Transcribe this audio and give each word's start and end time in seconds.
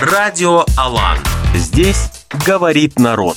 Радио 0.00 0.64
Алан. 0.78 1.18
Здесь 1.54 2.10
говорит 2.46 2.98
народ. 2.98 3.36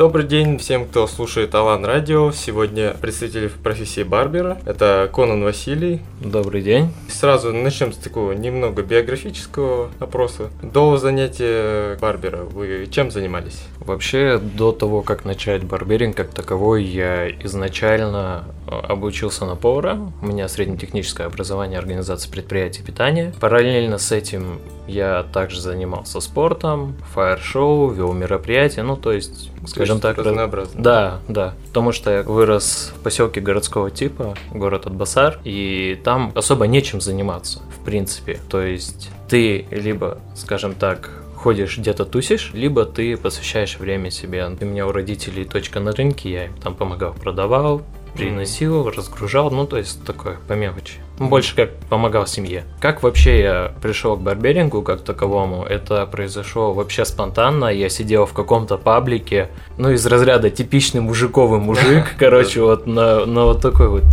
Добрый 0.00 0.24
день 0.24 0.56
всем, 0.56 0.86
кто 0.86 1.06
слушает 1.06 1.54
Алан 1.54 1.84
Радио. 1.84 2.32
Сегодня 2.32 2.94
представитель 3.02 3.50
профессии 3.50 4.02
барбера. 4.02 4.56
Это 4.64 5.10
Конан 5.14 5.44
Василий. 5.44 6.00
Добрый 6.22 6.62
день. 6.62 6.88
Сразу 7.10 7.52
начнем 7.52 7.92
с 7.92 7.98
такого 7.98 8.32
немного 8.32 8.82
биографического 8.82 9.90
опроса. 9.98 10.48
До 10.62 10.96
занятия 10.96 11.98
барбера 11.98 12.44
вы 12.44 12.88
чем 12.90 13.10
занимались? 13.10 13.62
Вообще, 13.78 14.38
до 14.38 14.72
того, 14.72 15.02
как 15.02 15.26
начать 15.26 15.64
барберинг 15.64 16.16
как 16.16 16.30
таковой, 16.30 16.82
я 16.82 17.30
изначально 17.44 18.44
э, 18.66 18.70
обучился 18.70 19.44
на 19.44 19.54
повара. 19.54 19.98
У 20.22 20.26
меня 20.26 20.48
среднетехническое 20.48 21.26
образование 21.26 21.78
организации 21.78 22.30
предприятий 22.30 22.82
питания. 22.82 23.34
Параллельно 23.38 23.98
с 23.98 24.12
этим 24.12 24.60
я 24.90 25.24
также 25.32 25.60
занимался 25.60 26.20
спортом, 26.20 26.96
фаер-шоу, 27.14 27.90
вел 27.90 28.12
мероприятия, 28.12 28.82
ну 28.82 28.96
то 28.96 29.12
есть, 29.12 29.50
скажем 29.66 30.00
так, 30.00 30.18
разнообразно. 30.18 30.82
Да, 30.82 31.20
да, 31.28 31.54
потому 31.68 31.92
что 31.92 32.10
я 32.10 32.22
вырос 32.22 32.92
в 32.96 33.02
поселке 33.02 33.40
городского 33.40 33.90
типа, 33.90 34.34
город 34.52 34.86
Атбасар, 34.86 35.38
и 35.44 36.00
там 36.04 36.32
особо 36.34 36.66
нечем 36.66 37.00
заниматься, 37.00 37.60
в 37.80 37.84
принципе. 37.84 38.40
То 38.48 38.62
есть 38.62 39.10
ты 39.28 39.66
либо, 39.70 40.18
скажем 40.34 40.74
так, 40.74 41.10
ходишь 41.34 41.78
где-то 41.78 42.04
тусишь, 42.04 42.50
либо 42.52 42.84
ты 42.84 43.16
посвящаешь 43.16 43.78
время 43.78 44.10
себе. 44.10 44.46
У 44.46 44.64
меня 44.64 44.86
у 44.86 44.92
родителей 44.92 45.44
точка 45.44 45.80
на 45.80 45.92
рынке, 45.92 46.30
я 46.30 46.44
им 46.46 46.54
там 46.62 46.74
помогал, 46.74 47.14
продавал, 47.14 47.82
приносил, 48.14 48.86
mm-hmm. 48.86 48.96
разгружал, 48.96 49.50
ну 49.50 49.66
то 49.66 49.76
есть 49.76 50.04
такое 50.04 50.38
по 50.48 50.54
мелочи. 50.54 50.94
Больше 51.18 51.54
как 51.54 51.74
помогал 51.90 52.26
семье. 52.26 52.64
Как 52.80 53.02
вообще 53.02 53.40
я 53.40 53.72
пришел 53.82 54.16
к 54.16 54.20
барберингу 54.20 54.80
как 54.82 55.02
таковому, 55.02 55.64
это 55.64 56.06
произошло 56.06 56.72
вообще 56.72 57.04
спонтанно. 57.04 57.66
Я 57.66 57.90
сидел 57.90 58.24
в 58.24 58.32
каком-то 58.32 58.78
паблике, 58.78 59.50
ну 59.76 59.90
из 59.90 60.06
разряда 60.06 60.48
типичный 60.50 61.02
мужиковый 61.02 61.60
мужик, 61.60 62.04
короче, 62.18 62.62
вот 62.62 62.86
на, 62.86 63.26
на 63.26 63.44
вот 63.44 63.60
такой 63.60 63.88
вот 63.88 64.04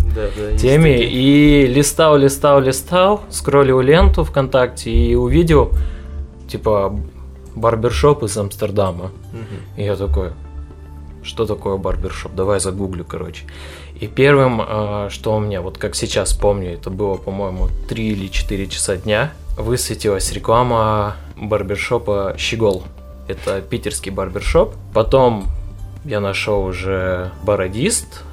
теме. 0.59 1.02
И 1.03 1.66
листал, 1.67 2.17
листал, 2.17 2.59
листал, 2.59 3.22
скроллил 3.29 3.79
ленту 3.79 4.23
ВКонтакте 4.25 4.91
и 4.91 5.16
увидел, 5.16 5.72
типа, 6.50 7.00
барбершоп 7.55 8.23
из 8.23 8.38
Амстердама. 8.38 9.11
И 9.77 9.83
я 9.83 9.95
такой, 9.95 10.31
что 11.28 11.45
такое 11.45 11.78
барбершоп? 11.78 12.33
Давай 12.33 12.59
загуглю, 12.59 13.06
короче. 13.06 13.44
И 14.00 14.08
первым, 14.08 14.61
а, 14.61 15.09
что 15.09 15.36
у 15.36 15.39
меня, 15.39 15.61
вот 15.61 15.78
как 15.78 15.95
сейчас 15.95 16.34
помню, 16.34 16.73
это 16.73 16.89
было, 16.89 17.16
по-моему, 17.16 17.69
3 17.89 18.08
или 18.08 18.28
4 18.28 18.67
часа 18.67 18.97
дня, 18.97 19.34
высветилась 19.58 20.31
реклама 20.31 21.17
барбершопа 21.36 22.36
«Щегол». 22.38 22.84
Это 23.28 23.61
питерский 23.61 24.11
барбершоп. 24.11 24.75
Потом 24.94 25.45
я 26.06 26.19
нашел 26.19 26.64
уже 26.64 27.31
«Бородист», 27.44 28.23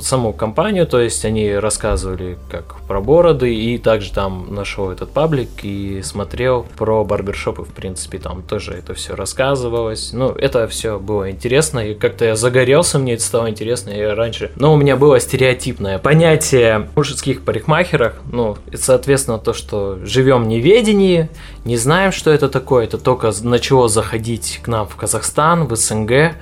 саму 0.00 0.32
компанию, 0.32 0.86
то 0.86 1.00
есть 1.00 1.24
они 1.24 1.52
рассказывали 1.54 2.38
как 2.50 2.76
про 2.88 3.00
бороды, 3.00 3.54
и 3.54 3.78
также 3.78 4.12
там 4.12 4.54
нашел 4.54 4.90
этот 4.90 5.10
паблик 5.10 5.48
и 5.62 6.02
смотрел 6.02 6.66
про 6.76 7.04
барбершопы, 7.04 7.62
в 7.62 7.72
принципе, 7.72 8.18
там 8.18 8.42
тоже 8.42 8.72
это 8.72 8.94
все 8.94 9.14
рассказывалось. 9.14 10.12
Ну, 10.12 10.30
это 10.30 10.66
все 10.68 10.98
было 10.98 11.30
интересно, 11.30 11.80
и 11.80 11.94
как-то 11.94 12.24
я 12.24 12.36
загорелся, 12.36 12.98
мне 12.98 13.14
это 13.14 13.22
стало 13.22 13.48
интересно, 13.50 13.90
я 13.90 14.14
раньше... 14.14 14.50
Но 14.56 14.74
у 14.74 14.76
меня 14.76 14.96
было 14.96 15.20
стереотипное 15.20 15.98
понятие 15.98 16.88
мужских 16.96 17.44
парикмахерах, 17.44 18.20
ну, 18.30 18.56
и, 18.70 18.76
соответственно, 18.76 19.38
то, 19.38 19.52
что 19.52 19.98
живем 20.04 20.44
в 20.44 20.46
неведении, 20.46 21.28
не 21.64 21.76
знаем, 21.76 22.12
что 22.12 22.30
это 22.30 22.48
такое, 22.48 22.84
это 22.84 22.98
только 22.98 23.32
начало 23.42 23.88
заходить 23.88 24.60
к 24.62 24.68
нам 24.68 24.86
в 24.86 24.96
Казахстан, 24.96 25.66
в 25.66 25.76
СНГ, 25.76 26.34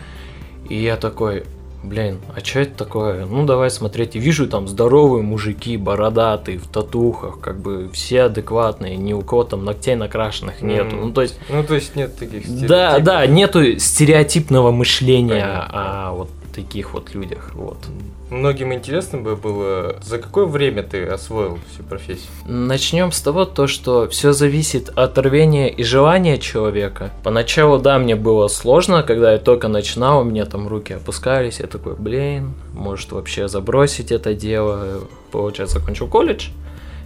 и 0.69 0.77
я 0.77 0.97
такой, 0.97 1.45
блин, 1.83 2.21
а 2.35 2.41
что 2.45 2.61
это 2.61 2.77
такое? 2.77 3.27
Ну, 3.27 3.45
давай 3.45 3.71
смотреть. 3.71 4.17
И 4.17 4.19
вижу 4.19 4.47
там 4.49 4.69
здоровые 4.69 5.23
мужики, 5.23 5.77
бородатые, 5.77 6.59
в 6.59 6.67
татухах, 6.67 7.41
как 7.41 7.61
бы 7.61 7.91
все 7.93 8.23
адекватные, 8.23 8.97
ни 8.97 9.13
у 9.13 9.23
кого 9.23 9.45
там 9.45 9.65
ногтей 9.65 9.95
накрашенных 9.95 10.63
нету. 10.63 10.97
Mm. 10.97 11.05
Ну, 11.07 11.13
то 11.13 11.23
есть... 11.23 11.39
Ну, 11.49 11.65
то 11.65 11.75
есть 11.75 11.97
нет 11.97 12.17
таких 12.17 12.45
стереотипов. 12.45 12.69
Да, 12.69 12.99
да, 12.99 13.27
нету 13.27 13.79
стереотипного 13.79 14.71
мышления 14.71 15.43
Понятно. 15.43 16.09
о 16.09 16.13
вот 16.13 16.31
таких 16.55 16.95
вот 16.95 17.15
людях, 17.15 17.51
вот. 17.55 17.79
Многим 18.33 18.73
интересно 18.73 19.19
бы 19.19 19.37
было, 19.37 19.97
за 20.03 20.17
какое 20.17 20.47
время 20.47 20.83
ты 20.83 21.05
освоил 21.05 21.59
всю 21.71 21.83
профессию? 21.83 22.31
Начнем 22.47 23.13
с 23.13 23.21
того, 23.21 23.45
то, 23.45 23.67
что 23.67 24.09
все 24.09 24.33
зависит 24.33 24.89
от 24.89 25.19
рвения 25.19 25.69
и 25.69 25.85
желания 25.85 26.39
человека. 26.39 27.11
Поначалу, 27.23 27.79
да, 27.79 27.99
мне 27.99 28.17
было 28.17 28.49
сложно, 28.49 29.03
когда 29.03 29.33
я 29.33 29.39
только 29.39 29.69
начинал, 29.69 30.23
у 30.23 30.25
меня 30.25 30.47
там 30.47 30.67
руки 30.67 30.95
опускались, 30.95 31.61
я 31.61 31.67
такой, 31.67 31.95
блин, 31.95 32.55
может 32.73 33.13
вообще 33.13 33.49
забросить 33.49 34.11
это 34.11 34.33
дело. 34.33 35.01
Получается, 35.31 35.79
закончил 35.79 36.09
колледж, 36.09 36.49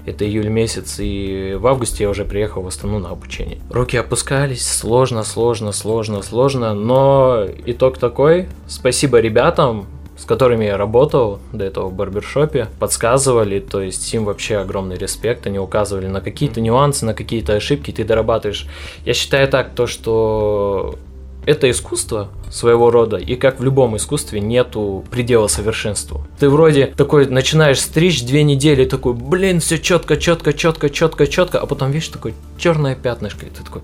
это 0.07 0.25
июль 0.25 0.49
месяц, 0.49 1.01
и 1.01 1.57
в 1.59 1.67
августе 1.67 2.05
я 2.05 2.11
уже 2.11 2.25
приехал 2.25 2.63
в 2.63 2.69
Астану 2.69 3.01
на 3.01 3.09
обучение. 3.09 3.59
Руки 3.69 3.97
опускались, 3.97 4.65
сложно, 4.65 5.25
сложно, 5.25 5.73
сложно, 5.73 6.23
сложно, 6.23 6.73
но 6.73 7.45
итог 7.67 7.99
такой. 7.99 8.47
Спасибо 8.69 9.19
ребятам, 9.19 9.89
с 10.17 10.25
которыми 10.25 10.65
я 10.65 10.77
работал 10.77 11.41
до 11.53 11.65
этого 11.65 11.89
в 11.89 11.93
барбершопе, 11.93 12.69
подсказывали, 12.79 13.61
то 13.61 13.81
есть 13.81 14.13
им 14.15 14.25
вообще 14.25 14.57
огромный 14.57 14.97
респект, 14.97 15.47
они 15.47 15.59
указывали 15.59 16.07
на 16.07 16.21
какие-то 16.21 16.61
нюансы, 16.61 17.05
на 17.05 17.15
какие-то 17.15 17.55
ошибки, 17.55 17.91
ты 17.91 18.05
дорабатываешь. 18.05 18.67
Я 19.05 19.15
считаю 19.15 19.49
так, 19.49 19.75
то 19.75 19.87
что 19.87 20.97
это 21.45 21.71
искусство 21.71 22.29
своего 22.51 22.91
рода, 22.91 23.17
и 23.17 23.37
как 23.37 23.61
в 23.61 23.65
любом 23.65 23.97
искусстве 23.97 24.41
нету 24.41 25.05
предела 25.11 25.47
совершенству. 25.47 26.27
Ты 26.39 26.49
вроде 26.49 26.87
такой 26.87 27.27
начинаешь 27.27 27.81
стричь 27.81 28.25
две 28.25 28.43
недели, 28.43 28.85
такой, 28.85 29.15
блин, 29.15 29.61
все 29.61 29.79
четко, 29.79 30.17
четко, 30.17 30.53
четко, 30.53 30.91
четко, 30.91 31.27
четко, 31.27 31.61
а 31.61 31.67
потом 31.67 31.93
видишь 31.93 32.09
такое 32.09 32.35
черное 32.59 32.97
пятнышко, 32.97 33.47
и 33.47 33.51
ты 33.51 33.63
такой, 33.63 33.83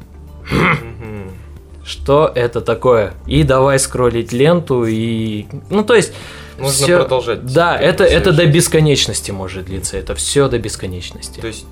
что 1.84 2.30
это 2.34 2.60
такое? 2.60 3.14
И 3.26 3.42
давай 3.42 3.78
скроллить 3.78 4.32
ленту 4.32 4.84
и, 4.84 5.46
ну 5.70 5.84
то 5.84 5.94
есть 5.94 6.12
можно 6.58 6.86
всё... 6.86 7.00
продолжать. 7.00 7.44
Да, 7.46 7.78
это 7.78 8.04
это 8.04 8.32
до 8.32 8.46
бесконечности 8.46 9.30
может 9.30 9.66
длиться, 9.66 9.96
это 9.96 10.14
все 10.14 10.48
до 10.48 10.58
бесконечности. 10.58 11.40
То 11.40 11.46
есть 11.46 11.66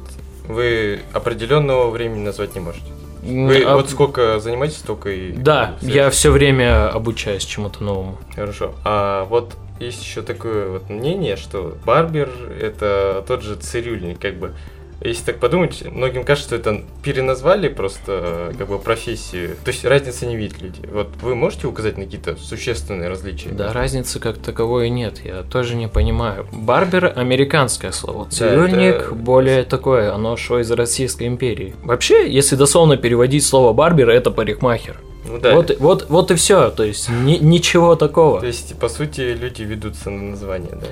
вы 0.49 1.01
определенного 1.13 1.91
времени 1.91 2.25
назвать 2.25 2.55
не 2.55 2.61
можете. 2.61 2.87
Вы 3.23 3.63
а... 3.63 3.77
вот 3.77 3.91
сколько 3.91 4.41
занимаетесь, 4.41 4.79
столько 4.79 5.11
и... 5.11 5.33
Да, 5.33 5.77
я 5.83 6.11
все 6.11 6.31
время 6.31 6.89
обучаюсь 6.89 7.45
чему-то 7.45 7.85
новому. 7.85 8.19
Хорошо. 8.35 8.75
А 8.85 9.25
вот 9.27 9.55
есть 9.79 10.03
еще 10.03 10.23
такое 10.23 10.69
вот 10.69 10.89
мнение, 10.89 11.37
что 11.37 11.77
барбер 11.85 12.31
это 12.61 13.25
тот 13.27 13.43
же 13.43 13.57
цирюльник, 13.57 14.19
как 14.19 14.37
бы 14.37 14.55
если 15.01 15.25
так 15.25 15.39
подумать, 15.39 15.83
многим 15.85 16.25
кажется, 16.25 16.49
что 16.49 16.57
это 16.57 16.85
переназвали 17.03 17.69
просто 17.69 18.53
как 18.59 18.69
бы 18.69 18.79
профессию. 18.79 19.57
То 19.65 19.71
есть 19.71 19.85
разницы 19.85 20.27
не 20.27 20.37
видят 20.37 20.61
люди. 20.61 20.81
Вот 20.93 21.09
вы 21.23 21.35
можете 21.35 21.67
указать 21.67 21.97
на 21.97 22.05
какие-то 22.05 22.37
существенные 22.37 23.09
различия? 23.09 23.49
Да, 23.51 23.73
разницы 23.73 24.21
как 24.21 24.39
таковой 24.39 24.91
нет. 24.91 25.21
Я 25.25 25.43
тоже 25.43 25.75
не 25.75 25.89
понимаю. 25.89 26.47
Барбер– 26.53 27.13
американское 27.17 27.93
слово. 27.93 28.29
Цирюльник 28.31 28.99
да, 28.99 29.05
это... 29.05 29.15
более 29.15 29.63
такое. 29.65 30.13
Оно 30.13 30.37
шло 30.37 30.61
из 30.61 30.71
Российской 30.71 31.27
империи. 31.27 31.75
Вообще, 31.83 32.31
если 32.31 32.57
дословно 32.57 32.97
переводить 32.97 33.45
слово 33.45 33.73
барбер, 33.73 34.11
это 34.11 34.31
парикмахер. 34.31 35.01
Ну 35.27 35.39
да. 35.39 35.55
Вот, 35.55 35.77
вот, 35.79 36.07
вот 36.09 36.31
и 36.31 36.35
все. 36.35 36.71
То 36.71 36.85
есть 36.85 37.09
ни, 37.09 37.37
ничего 37.37 37.97
такого. 37.97 38.41
То 38.41 38.47
есть, 38.47 38.79
по 38.79 38.89
сути, 38.89 39.21
люди 39.21 39.63
ведутся 39.63 40.11
на 40.11 40.31
название, 40.31 40.73
да? 40.73 40.87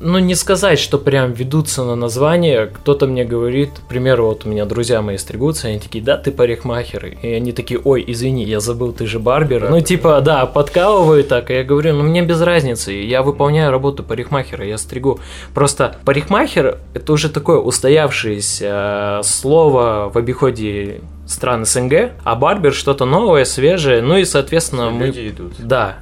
Ну, 0.00 0.18
не 0.18 0.34
сказать, 0.34 0.78
что 0.78 0.98
прям 0.98 1.32
ведутся 1.32 1.84
на 1.84 1.94
название. 1.94 2.66
Кто-то 2.66 3.06
мне 3.06 3.24
говорит, 3.24 3.70
к 3.78 3.88
примеру, 3.88 4.26
вот 4.26 4.46
у 4.46 4.48
меня 4.48 4.64
друзья 4.64 5.02
мои 5.02 5.18
стригутся, 5.18 5.68
они 5.68 5.78
такие, 5.78 6.02
да, 6.02 6.16
ты 6.16 6.32
парикмахер. 6.32 7.06
И 7.22 7.28
они 7.28 7.52
такие, 7.52 7.78
ой, 7.82 8.02
извини, 8.06 8.44
я 8.44 8.60
забыл, 8.60 8.92
ты 8.92 9.06
же 9.06 9.18
барбер. 9.18 9.62
Да, 9.62 9.68
ну, 9.68 9.80
типа, 9.80 10.20
да, 10.22 10.46
подкалываю 10.46 11.22
так. 11.22 11.50
И 11.50 11.54
я 11.54 11.64
говорю, 11.64 11.94
ну, 11.94 12.02
мне 12.02 12.22
без 12.22 12.40
разницы, 12.40 12.92
я 12.92 13.22
выполняю 13.22 13.70
работу 13.70 14.02
парикмахера, 14.02 14.64
я 14.64 14.78
стригу. 14.78 15.20
Просто 15.54 15.96
парикмахер– 16.04 16.78
это 16.94 17.12
уже 17.12 17.28
такое 17.28 17.58
устоявшееся 17.58 19.20
э, 19.20 19.22
слово 19.22 20.10
в 20.12 20.16
обиходе 20.16 21.02
стран 21.26 21.64
СНГ, 21.64 22.12
а 22.24 22.34
барбер 22.34 22.72
что-то 22.72 23.04
новое, 23.04 23.44
свежее, 23.44 24.02
ну 24.02 24.16
и, 24.16 24.24
соответственно, 24.24 24.90
мы... 24.90 25.06
Люди 25.06 25.28
идут. 25.28 25.52
Да, 25.58 25.98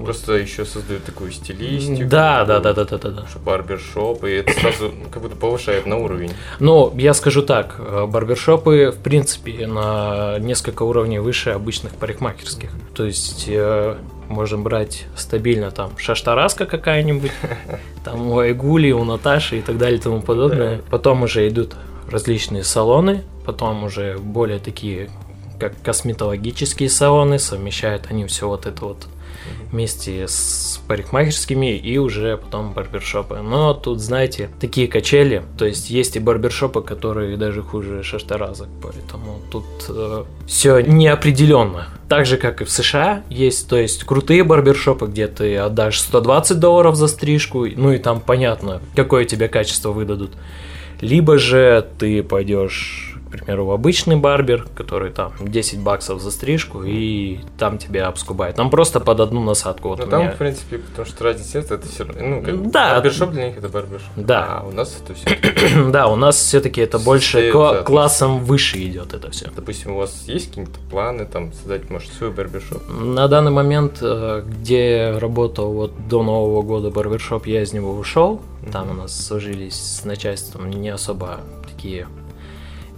Просто 0.00 0.34
еще 0.34 0.64
создают 0.64 1.04
такую 1.04 1.32
стилистику. 1.32 2.08
Да, 2.08 2.44
да, 2.44 2.60
да, 2.60 2.72
да, 2.72 2.84
да, 2.84 2.98
да, 2.98 3.10
да. 3.10 3.26
Барбершоп, 3.44 4.24
и 4.24 4.30
это 4.30 4.52
сразу 4.52 4.92
как 5.10 5.22
будто 5.22 5.36
повышает 5.36 5.86
на 5.86 5.98
уровень. 5.98 6.32
Ну, 6.60 6.92
я 6.96 7.12
скажу 7.14 7.42
так, 7.42 7.76
э, 7.78 8.06
барбершопы, 8.06 8.92
в 8.96 9.02
принципе, 9.02 9.66
на 9.66 10.38
несколько 10.38 10.82
уровней 10.82 11.18
выше 11.18 11.50
обычных 11.50 11.92
парикмахерских. 11.94 12.70
То 12.94 13.04
есть 13.04 13.44
э, 13.48 13.96
можем 14.28 14.62
брать 14.62 15.04
стабильно 15.14 15.70
там 15.70 15.96
шаштараска 15.98 16.66
какая-нибудь, 16.66 17.32
там 18.04 18.30
у 18.30 18.38
Айгули, 18.38 18.92
у 18.92 19.04
Наташи 19.04 19.58
и 19.58 19.62
так 19.62 19.78
далее 19.78 19.98
и 19.98 20.02
тому 20.02 20.22
подобное. 20.22 20.80
Потом 20.90 21.22
уже 21.22 21.46
идут 21.48 21.74
различные 22.10 22.64
салоны, 22.64 23.22
потом 23.44 23.84
уже 23.84 24.18
более 24.18 24.58
такие, 24.58 25.10
как 25.62 25.80
косметологические 25.80 26.90
салоны, 26.90 27.38
совмещают 27.38 28.06
они 28.10 28.26
все 28.26 28.48
вот 28.48 28.66
это 28.66 28.84
вот 28.84 29.06
вместе 29.70 30.26
с 30.26 30.80
парикмахерскими 30.88 31.76
и 31.76 31.98
уже 31.98 32.36
потом 32.36 32.72
барбершопы. 32.72 33.36
Но 33.36 33.72
тут, 33.72 34.00
знаете, 34.00 34.50
такие 34.58 34.88
качели, 34.88 35.44
то 35.56 35.64
есть 35.64 35.88
есть 35.88 36.16
и 36.16 36.18
барбершопы, 36.18 36.82
которые 36.82 37.36
даже 37.36 37.62
хуже 37.62 38.02
шаштеразок, 38.02 38.68
поэтому 38.82 39.38
тут 39.52 39.64
э, 39.88 40.24
все 40.48 40.80
неопределенно. 40.80 41.86
Так 42.08 42.26
же, 42.26 42.38
как 42.38 42.60
и 42.60 42.64
в 42.64 42.70
США, 42.70 43.22
есть, 43.30 43.68
то 43.68 43.76
есть 43.76 44.02
крутые 44.02 44.42
барбершопы, 44.42 45.06
где 45.06 45.28
ты 45.28 45.56
отдашь 45.58 46.00
120 46.00 46.58
долларов 46.58 46.96
за 46.96 47.06
стрижку, 47.06 47.66
ну 47.76 47.92
и 47.92 47.98
там 47.98 48.20
понятно, 48.20 48.82
какое 48.96 49.26
тебе 49.26 49.46
качество 49.46 49.92
выдадут. 49.92 50.32
Либо 51.00 51.38
же 51.38 51.88
ты 52.00 52.24
пойдешь 52.24 53.11
примеру, 53.32 53.66
в 53.66 53.70
обычный 53.72 54.16
барбер, 54.16 54.66
который 54.74 55.10
там 55.10 55.32
10 55.40 55.80
баксов 55.80 56.20
за 56.22 56.30
стрижку, 56.30 56.82
и 56.84 57.40
там 57.58 57.78
тебя 57.78 58.06
обскубает. 58.08 58.56
Там 58.56 58.70
просто 58.70 59.00
под 59.00 59.20
одну 59.20 59.42
насадку. 59.42 59.88
Вот 59.88 59.98
Ну 60.00 60.06
у 60.06 60.08
там, 60.08 60.20
меня- 60.22 60.30
в 60.32 60.36
принципе, 60.36 60.78
потому 60.78 61.06
что 61.06 61.24
разница 61.24 61.58
нет, 61.58 61.70
это 61.70 61.88
все 61.88 62.04
равно, 62.04 62.26
ну, 62.26 62.42
как 62.42 62.70
Да. 62.70 62.94
барбершоп 62.94 63.30
для 63.30 63.48
них 63.48 63.58
это 63.58 63.68
барбершоп. 63.68 64.08
Да. 64.16 64.60
А 64.60 64.66
у 64.66 64.72
нас 64.72 64.96
это 65.02 65.14
все. 65.14 65.90
да, 65.90 66.06
у 66.08 66.16
нас 66.16 66.36
все-таки 66.36 66.80
это 66.80 66.98
больше 66.98 67.32
Состоит, 67.32 67.54
кла- 67.54 67.72
да. 67.74 67.82
классом 67.82 68.44
выше 68.44 68.78
идет 68.82 69.14
это 69.14 69.30
все. 69.30 69.48
Допустим, 69.54 69.92
у 69.92 69.98
вас 69.98 70.24
есть 70.26 70.48
какие-то 70.50 70.78
планы, 70.90 71.24
там, 71.26 71.52
создать, 71.52 71.90
может, 71.90 72.12
свой 72.12 72.30
барбершоп? 72.30 72.82
На 72.90 73.28
данный 73.28 73.50
момент, 73.50 73.98
э, 74.02 74.42
где 74.46 74.96
я 75.12 75.18
работал 75.20 75.72
вот 75.72 76.08
до 76.08 76.22
Нового 76.22 76.62
года 76.62 76.90
барбершоп, 76.90 77.46
я 77.46 77.62
из 77.62 77.72
него 77.72 77.92
ушел. 77.94 78.40
Там 78.72 78.90
у 78.90 78.94
нас 78.94 79.26
сложились 79.26 79.74
с 79.74 80.04
начальством 80.04 80.70
не 80.70 80.88
особо 80.90 81.40
такие 81.66 82.06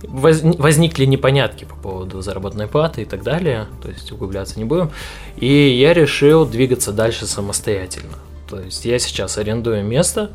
воз- 0.09 0.43
возникли 0.43 1.05
непонятки 1.05 1.65
по 1.65 1.75
поводу 1.77 2.21
заработной 2.21 2.67
платы 2.67 3.03
и 3.03 3.05
так 3.05 3.23
далее, 3.23 3.67
то 3.83 3.89
есть 3.89 4.11
углубляться 4.13 4.59
не 4.59 4.65
будем. 4.65 4.91
И 5.37 5.47
я 5.47 5.93
решил 5.95 6.47
двигаться 6.47 6.93
дальше 6.93 7.27
самостоятельно. 7.27 8.19
То 8.49 8.61
есть 8.61 8.85
я 8.85 8.99
сейчас 8.99 9.39
арендую 9.39 9.85
место, 9.85 10.31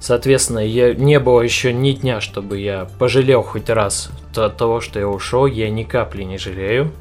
соответственно, 0.00 0.60
я, 0.60 0.94
не 0.94 1.18
было 1.18 1.40
еще 1.40 1.72
ни 1.72 1.92
дня, 1.92 2.20
чтобы 2.20 2.58
я 2.58 2.88
пожалел 2.98 3.42
хоть 3.42 3.68
раз 3.68 4.10
от 4.36 4.56
того, 4.56 4.80
что 4.80 4.98
я 4.98 5.08
ушел, 5.08 5.46
я 5.46 5.68
ни 5.70 5.82
капли 5.82 6.22
не 6.22 6.38
жалею. 6.38 6.92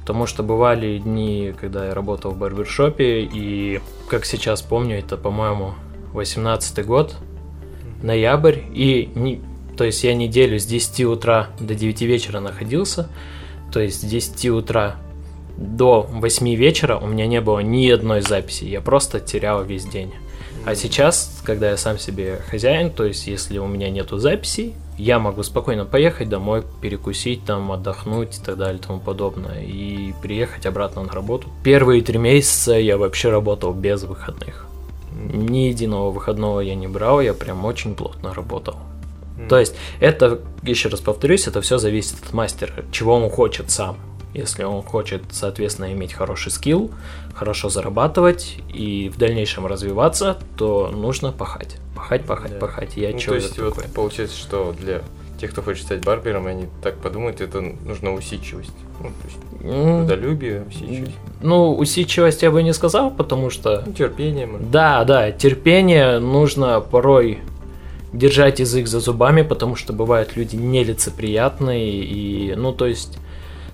Потому 0.00 0.26
что 0.26 0.42
бывали 0.42 0.98
дни, 0.98 1.54
когда 1.60 1.86
я 1.86 1.94
работал 1.94 2.32
в 2.32 2.36
барбершопе, 2.38 3.20
и, 3.32 3.80
как 4.08 4.24
сейчас 4.24 4.60
помню, 4.60 4.98
это, 4.98 5.16
по-моему, 5.16 5.74
18 6.14 6.84
год, 6.84 7.14
ноябрь, 8.02 8.56
и, 8.72 9.10
не- 9.14 9.40
то 9.80 9.86
есть 9.86 10.04
я 10.04 10.12
неделю 10.12 10.60
с 10.60 10.66
10 10.66 11.06
утра 11.06 11.48
до 11.58 11.74
9 11.74 12.02
вечера 12.02 12.40
находился, 12.40 13.08
то 13.72 13.80
есть 13.80 14.02
с 14.02 14.04
10 14.04 14.50
утра 14.50 14.96
до 15.56 16.02
8 16.02 16.54
вечера 16.54 16.98
у 16.98 17.06
меня 17.06 17.26
не 17.26 17.40
было 17.40 17.60
ни 17.60 17.88
одной 17.88 18.20
записи, 18.20 18.64
я 18.64 18.82
просто 18.82 19.20
терял 19.20 19.64
весь 19.64 19.86
день. 19.86 20.12
А 20.66 20.74
сейчас, 20.74 21.40
когда 21.46 21.70
я 21.70 21.78
сам 21.78 21.98
себе 21.98 22.42
хозяин, 22.50 22.90
то 22.90 23.06
есть 23.06 23.26
если 23.26 23.56
у 23.56 23.66
меня 23.66 23.88
нету 23.88 24.18
записей, 24.18 24.74
я 24.98 25.18
могу 25.18 25.42
спокойно 25.44 25.86
поехать 25.86 26.28
домой, 26.28 26.62
перекусить 26.82 27.46
там, 27.46 27.72
отдохнуть 27.72 28.36
и 28.36 28.44
так 28.44 28.58
далее 28.58 28.78
и 28.78 28.82
тому 28.82 29.00
подобное, 29.00 29.62
и 29.62 30.12
приехать 30.20 30.66
обратно 30.66 31.04
на 31.04 31.12
работу. 31.12 31.48
Первые 31.64 32.02
три 32.02 32.18
месяца 32.18 32.74
я 32.74 32.98
вообще 32.98 33.30
работал 33.30 33.72
без 33.72 34.02
выходных. 34.02 34.66
Ни 35.10 35.68
единого 35.68 36.10
выходного 36.10 36.60
я 36.60 36.74
не 36.74 36.86
брал, 36.86 37.22
я 37.22 37.32
прям 37.32 37.64
очень 37.64 37.94
плотно 37.94 38.34
работал. 38.34 38.76
То 39.50 39.58
есть 39.58 39.74
это, 39.98 40.38
еще 40.62 40.88
раз 40.90 41.00
повторюсь, 41.00 41.48
это 41.48 41.60
все 41.60 41.76
зависит 41.76 42.14
от 42.24 42.32
мастера, 42.32 42.72
чего 42.92 43.16
он 43.16 43.28
хочет 43.28 43.68
сам. 43.68 43.96
Если 44.32 44.62
он 44.62 44.80
хочет, 44.84 45.22
соответственно, 45.32 45.92
иметь 45.92 46.12
хороший 46.12 46.52
скилл, 46.52 46.92
хорошо 47.34 47.68
зарабатывать 47.68 48.58
и 48.72 49.08
в 49.12 49.18
дальнейшем 49.18 49.66
развиваться, 49.66 50.38
то 50.56 50.88
нужно 50.94 51.32
пахать. 51.32 51.78
Пахать, 51.96 52.24
пахать, 52.26 52.52
Да. 52.52 52.58
пахать. 52.60 52.96
Я 52.96 53.10
Ну, 53.10 53.18
то 53.18 53.34
есть, 53.34 53.58
вот 53.58 53.84
получается, 53.92 54.38
что 54.38 54.72
для 54.80 55.02
тех, 55.40 55.50
кто 55.50 55.62
хочет 55.62 55.82
стать 55.84 56.04
барбером, 56.04 56.46
они 56.46 56.68
так 56.80 56.98
подумают, 56.98 57.40
это 57.40 57.60
нужна 57.60 58.12
усидчивость. 58.12 58.70
Ну, 59.00 59.08
то 59.08 59.26
есть, 59.26 60.06
трудолюбие, 60.06 60.62
усидчивость. 60.68 61.16
Ну, 61.42 61.74
усидчивость 61.76 62.42
я 62.42 62.52
бы 62.52 62.62
не 62.62 62.72
сказал, 62.72 63.10
потому 63.10 63.50
что 63.50 63.82
Ну, 63.84 63.92
терпение, 63.94 64.46
может. 64.46 64.70
Да, 64.70 65.02
да, 65.04 65.32
терпение 65.32 66.20
нужно 66.20 66.80
порой 66.80 67.40
держать 68.12 68.60
язык 68.60 68.86
за 68.86 69.00
зубами, 69.00 69.42
потому 69.42 69.76
что 69.76 69.92
бывают 69.92 70.36
люди 70.36 70.56
нелицеприятные 70.56 72.02
и, 72.02 72.54
ну, 72.54 72.72
то 72.72 72.86
есть 72.86 73.18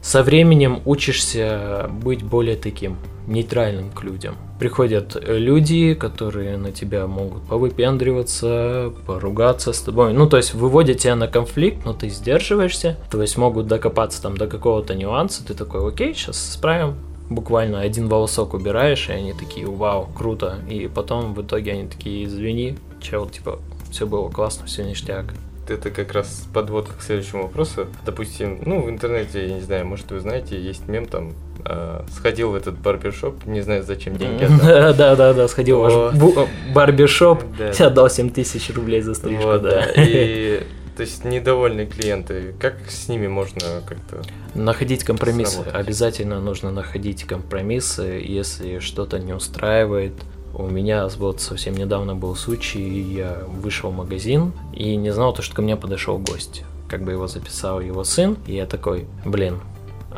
со 0.03 0.23
временем 0.23 0.83
учишься 0.85 1.91
быть 1.91 2.23
более 2.23 2.57
таким 2.57 2.97
нейтральным 3.27 3.91
к 3.91 4.05
людям. 4.05 4.37
Приходят 4.59 5.17
э, 5.17 5.37
люди, 5.37 5.95
которые 5.95 6.57
на 6.57 6.71
тебя 6.71 7.07
могут 7.07 7.43
повыпендриваться, 7.43 8.93
поругаться 9.07 9.73
с 9.73 9.81
тобой. 9.81 10.13
Ну, 10.13 10.29
то 10.29 10.37
есть 10.37 10.55
выводят 10.55 10.99
тебя 10.99 11.17
на 11.17 11.29
конфликт, 11.29 11.85
но 11.85 11.93
ты 11.93 12.09
сдерживаешься. 12.09 12.97
То 13.11 13.21
есть 13.21 13.37
могут 13.37 13.67
докопаться 13.67 14.23
там 14.23 14.37
до 14.37 14.47
какого-то 14.47 14.95
нюанса. 14.95 15.45
Ты 15.45 15.55
такой, 15.55 15.87
окей, 15.87 16.15
сейчас 16.15 16.53
справим. 16.53 16.95
Буквально 17.29 17.81
один 17.81 18.07
волосок 18.07 18.55
убираешь, 18.55 19.09
и 19.09 19.13
они 19.13 19.33
такие, 19.33 19.67
вау, 19.67 20.09
круто. 20.17 20.61
И 20.71 20.87
потом 20.87 21.35
в 21.35 21.43
итоге 21.43 21.73
они 21.73 21.89
такие, 21.89 22.25
извини, 22.27 22.77
чел, 23.01 23.27
типа, 23.27 23.59
все 23.91 24.07
было 24.07 24.29
классно, 24.29 24.67
все 24.67 24.85
ништяк. 24.85 25.27
Это 25.69 25.91
как 25.91 26.13
раз 26.13 26.47
подводка 26.55 26.93
к 26.97 27.03
следующему 27.03 27.43
вопросу. 27.45 27.87
Допустим, 28.05 28.61
ну, 28.65 28.83
в 28.83 28.91
интернете, 28.91 29.49
я 29.49 29.55
не 29.55 29.61
знаю, 29.61 29.85
может, 29.87 30.11
вы 30.13 30.21
знаете, 30.21 30.61
есть 30.61 30.87
мем 30.87 31.07
там, 31.07 31.35
э, 31.65 32.03
сходил 32.15 32.51
в 32.51 32.55
этот 32.55 32.79
барбершоп, 32.79 33.45
не 33.47 33.63
знаю, 33.63 33.83
зачем 33.83 34.17
деньги 34.17 34.45
отдал. 34.45 34.59
Да, 34.59 34.93
да, 34.93 35.17
да, 35.17 35.35
да, 35.35 35.49
сходил 35.49 35.81
в 35.81 36.13
ваш 36.13 36.47
барбершоп, 36.73 37.43
Да. 37.59 37.71
отдал 37.87 38.09
7 38.09 38.31
тысяч 38.31 38.71
рублей 38.75 39.01
за 39.01 39.15
стрижку, 39.15 39.59
да. 39.59 39.87
И, 39.97 40.63
то 40.97 41.03
есть, 41.03 41.25
недовольные 41.25 41.87
клиенты, 41.87 42.55
как 42.61 42.77
с 42.89 43.09
ними 43.09 43.27
можно 43.27 43.83
как-то... 43.87 44.23
Находить 44.55 45.03
компромиссы. 45.03 45.63
Обязательно 45.73 46.41
нужно 46.41 46.71
находить 46.71 47.25
компромиссы, 47.25 48.23
если 48.25 48.79
что-то 48.79 49.19
не 49.19 49.33
устраивает. 49.33 50.15
У 50.59 50.69
меня 50.69 51.07
вот 51.19 51.43
совсем 51.43 51.75
недавно 51.75 52.15
был 52.15 52.35
случай, 52.35 52.81
я 52.81 53.43
вышел 53.47 53.91
в 53.91 53.95
магазин 53.95 54.53
и 54.73 54.97
не 54.97 55.11
знал 55.11 55.35
то, 55.35 55.43
что 55.43 55.55
ко 55.55 55.61
мне 55.61 55.77
подошел 55.77 56.17
гость. 56.17 56.63
Как 56.89 57.05
бы 57.05 57.13
его 57.13 57.27
записал 57.27 57.83
его 57.83 58.05
сын, 58.05 58.39
и 58.47 58.55
я 58.55 58.65
такой, 58.65 59.07
блин. 59.27 59.61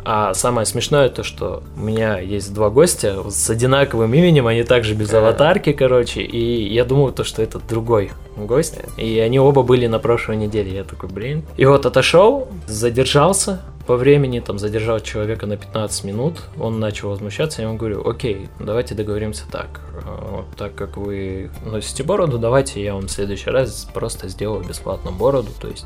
А 0.05 0.33
самое 0.33 0.65
смешное 0.65 1.09
то, 1.09 1.23
что 1.23 1.61
у 1.75 1.81
меня 1.81 2.19
есть 2.19 2.53
два 2.53 2.69
гостя 2.69 3.29
с 3.29 3.49
одинаковым 3.49 4.13
именем, 4.13 4.47
они 4.47 4.63
также 4.63 4.95
без 4.95 5.13
аватарки, 5.13 5.73
короче, 5.73 6.21
и 6.21 6.73
я 6.73 6.85
думал 6.85 7.11
то, 7.11 7.25
что 7.25 7.41
это 7.41 7.59
другой 7.59 8.11
гость, 8.37 8.79
и 8.95 9.19
они 9.19 9.41
оба 9.41 9.63
были 9.63 9.87
на 9.87 9.99
прошлой 9.99 10.37
неделе, 10.37 10.73
я 10.73 10.85
такой, 10.85 11.09
блин. 11.09 11.43
И 11.57 11.65
вот 11.65 11.85
отошел, 11.85 12.47
задержался, 12.65 13.61
по 13.89 13.95
времени, 13.95 14.39
там 14.39 14.59
задержал 14.59 14.99
человека 14.99 15.47
на 15.47 15.57
15 15.57 16.03
минут, 16.03 16.43
он 16.59 16.79
начал 16.79 17.09
возмущаться, 17.09 17.63
я 17.63 17.67
ему 17.67 17.75
говорю, 17.75 18.07
окей, 18.07 18.47
давайте 18.59 18.93
договоримся 18.93 19.45
так, 19.51 19.81
Э, 20.05 20.27
вот 20.31 20.45
так 20.55 20.75
как 20.75 20.97
вы 20.97 21.49
носите 21.65 22.03
бороду, 22.03 22.37
давайте 22.37 22.83
я 22.83 22.93
вам 22.93 23.07
в 23.07 23.11
следующий 23.11 23.49
раз 23.49 23.87
просто 23.93 24.29
сделаю 24.29 24.63
бесплатно 24.63 25.11
бороду, 25.11 25.49
то 25.59 25.67
есть 25.67 25.85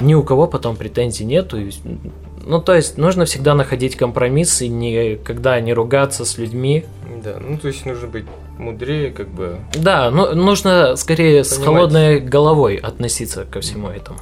ни 0.00 0.14
у 0.14 0.22
кого 0.22 0.46
потом 0.46 0.76
претензий 0.76 1.24
нету, 1.24 1.58
и, 1.58 1.70
ну 2.44 2.60
то 2.60 2.74
есть 2.74 2.98
нужно 2.98 3.24
всегда 3.24 3.54
находить 3.54 3.96
компромиссы, 3.96 4.68
никогда 4.68 5.60
не 5.60 5.72
ругаться 5.72 6.24
с 6.24 6.38
людьми, 6.38 6.84
Да, 7.22 7.36
ну, 7.40 7.58
то 7.58 7.68
есть, 7.68 7.86
нужно 7.86 8.08
быть 8.08 8.26
мудрее, 8.58 9.10
как 9.10 9.28
бы... 9.28 9.58
да, 9.74 10.10
ну, 10.10 10.34
нужно 10.34 10.96
скорее 10.96 11.44
с 11.44 11.54
Понимать. 11.54 11.64
холодной 11.64 12.20
головой 12.20 12.76
относиться 12.76 13.44
ко 13.44 13.60
всему 13.60 13.88
этому. 13.88 14.18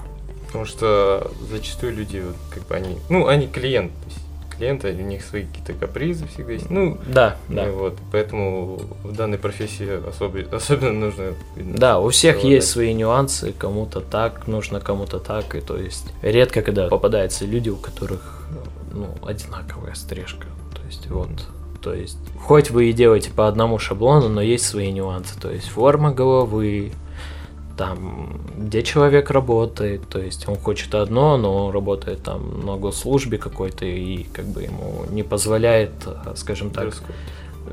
Потому 0.52 0.66
что 0.66 1.30
зачастую 1.50 1.94
люди, 1.96 2.22
вот, 2.26 2.36
как 2.52 2.66
бы, 2.66 2.74
они... 2.74 2.98
Ну, 3.08 3.26
они 3.26 3.46
клиент, 3.46 3.90
то 3.90 4.08
есть, 4.10 4.20
клиенты, 4.58 4.92
у 4.92 5.00
них 5.06 5.24
свои 5.24 5.44
какие-то 5.44 5.72
капризы 5.72 6.26
всегда 6.26 6.52
есть. 6.52 6.68
Ну, 6.68 6.98
Да, 7.06 7.38
да. 7.48 7.70
Вот, 7.70 7.96
поэтому 8.12 8.82
в 9.02 9.12
данной 9.16 9.38
профессии 9.38 9.86
особи- 10.06 10.54
особенно 10.54 11.06
нужно... 11.06 11.32
видно, 11.56 11.78
Да, 11.78 12.00
у 12.00 12.10
всех 12.10 12.34
совладать. 12.36 12.54
есть 12.56 12.68
свои 12.68 12.92
нюансы, 12.92 13.54
кому-то 13.54 14.00
так 14.02 14.46
нужно, 14.46 14.80
кому-то 14.80 15.18
так, 15.20 15.54
и 15.54 15.62
то 15.62 15.78
есть 15.78 16.12
редко 16.20 16.60
когда 16.60 16.88
попадаются 16.88 17.46
люди, 17.46 17.70
у 17.70 17.76
которых 17.76 18.46
ну, 18.92 19.08
одинаковая 19.26 19.94
стрижка. 19.94 20.46
То 20.76 20.86
есть 20.86 21.06
вот, 21.08 21.30
то 21.80 21.94
есть 21.94 22.18
хоть 22.38 22.70
вы 22.70 22.90
и 22.90 22.92
делаете 22.92 23.30
по 23.30 23.48
одному 23.48 23.78
шаблону, 23.78 24.28
но 24.28 24.42
есть 24.42 24.66
свои 24.66 24.92
нюансы, 24.92 25.40
то 25.40 25.50
есть 25.50 25.68
форма 25.68 26.12
головы, 26.12 26.92
там, 27.76 28.40
где 28.56 28.82
человек 28.82 29.30
работает, 29.30 30.08
то 30.08 30.18
есть 30.20 30.48
он 30.48 30.56
хочет 30.56 30.94
одно, 30.94 31.36
но 31.36 31.66
он 31.66 31.72
работает 31.72 32.22
там 32.22 32.64
на 32.66 32.76
госслужбе 32.76 33.38
какой-то 33.38 33.84
и 33.84 34.24
как 34.24 34.44
бы 34.46 34.62
ему 34.62 35.04
не 35.10 35.22
позволяет, 35.22 35.90
а, 36.06 36.34
скажем 36.36 36.70
так, 36.70 36.84
дресс-код. 36.84 37.16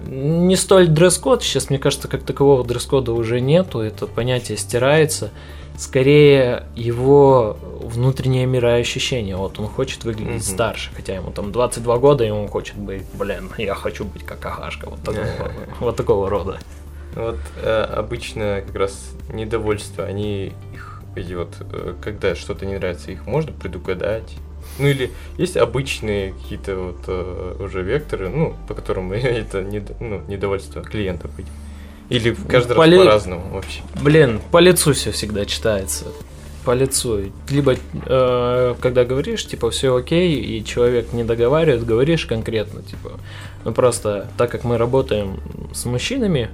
не 0.08 0.56
столь 0.56 0.88
дресс-код, 0.88 1.44
сейчас, 1.44 1.70
мне 1.70 1.80
кажется, 1.80 2.08
как 2.08 2.24
такового 2.24 2.64
дресс-кода 2.64 3.12
уже 3.14 3.42
нету, 3.42 3.80
это 3.80 4.08
понятие 4.08 4.58
стирается. 4.58 5.32
скорее 5.78 6.64
его 6.76 7.56
внутреннее 7.82 8.46
мироощущение. 8.46 9.38
Вот 9.38 9.60
он 9.60 9.68
хочет 9.68 10.04
выглядеть 10.04 10.34
Мгм. 10.34 10.42
старше, 10.42 10.92
хотя 10.94 11.16
ему 11.16 11.32
там 11.32 11.54
22 11.54 11.98
года, 12.00 12.26
и 12.26 12.30
он 12.30 12.50
хочет 12.50 12.76
быть, 12.76 13.04
блин, 13.14 13.50
я 13.58 13.76
хочу 13.76 14.04
быть 14.04 14.24
как 14.26 14.46
Агашка. 14.46 14.90
Вот 14.90 15.00
такого, 15.02 15.26
вот 15.80 15.96
такого 15.96 16.30
рода. 16.30 16.60
Вот 17.20 17.38
э, 17.62 17.82
обычно 17.84 18.62
как 18.66 18.76
раз 18.76 19.12
недовольство, 19.34 20.06
они 20.06 20.54
их 20.74 21.02
эти 21.16 21.34
вот, 21.34 21.54
э, 21.60 21.94
когда 22.02 22.36
что-то 22.36 22.66
не 22.66 22.76
нравится, 22.78 23.12
их 23.12 23.26
можно 23.26 23.52
предугадать. 23.52 24.36
Ну 24.78 24.88
или 24.88 25.12
есть 25.38 25.58
обычные 25.58 26.34
какие-то 26.34 26.76
вот 26.76 26.98
э, 27.08 27.56
уже 27.60 27.82
векторы, 27.82 28.30
ну, 28.30 28.56
по 28.68 28.74
которым 28.74 29.12
это 29.14 29.62
недо- 29.62 29.96
ну, 30.00 30.22
недовольство 30.28 30.82
клиентов 30.82 31.32
видим. 31.38 31.52
Или 32.10 32.36
каждый 32.48 32.76
Поли- 32.76 32.98
раз 32.98 33.06
по-разному 33.06 33.54
вообще. 33.54 33.82
Блин, 34.02 34.42
по 34.52 34.58
лицу 34.60 34.94
все 34.94 35.12
всегда 35.12 35.46
читается. 35.46 36.06
По 36.66 36.72
лицу. 36.74 37.32
Либо, 37.50 37.76
э, 38.06 38.76
когда 38.82 39.06
говоришь, 39.06 39.46
типа, 39.46 39.70
все 39.72 39.96
окей, 39.96 40.36
и 40.36 40.64
человек 40.66 41.14
не 41.14 41.24
договаривает, 41.24 41.86
говоришь 41.86 42.26
конкретно, 42.26 42.82
типа, 42.82 43.12
ну 43.64 43.74
просто, 43.74 44.28
так 44.38 44.52
как 44.52 44.64
мы 44.64 44.78
работаем 44.78 45.40
с 45.74 45.86
мужчинами, 45.86 46.50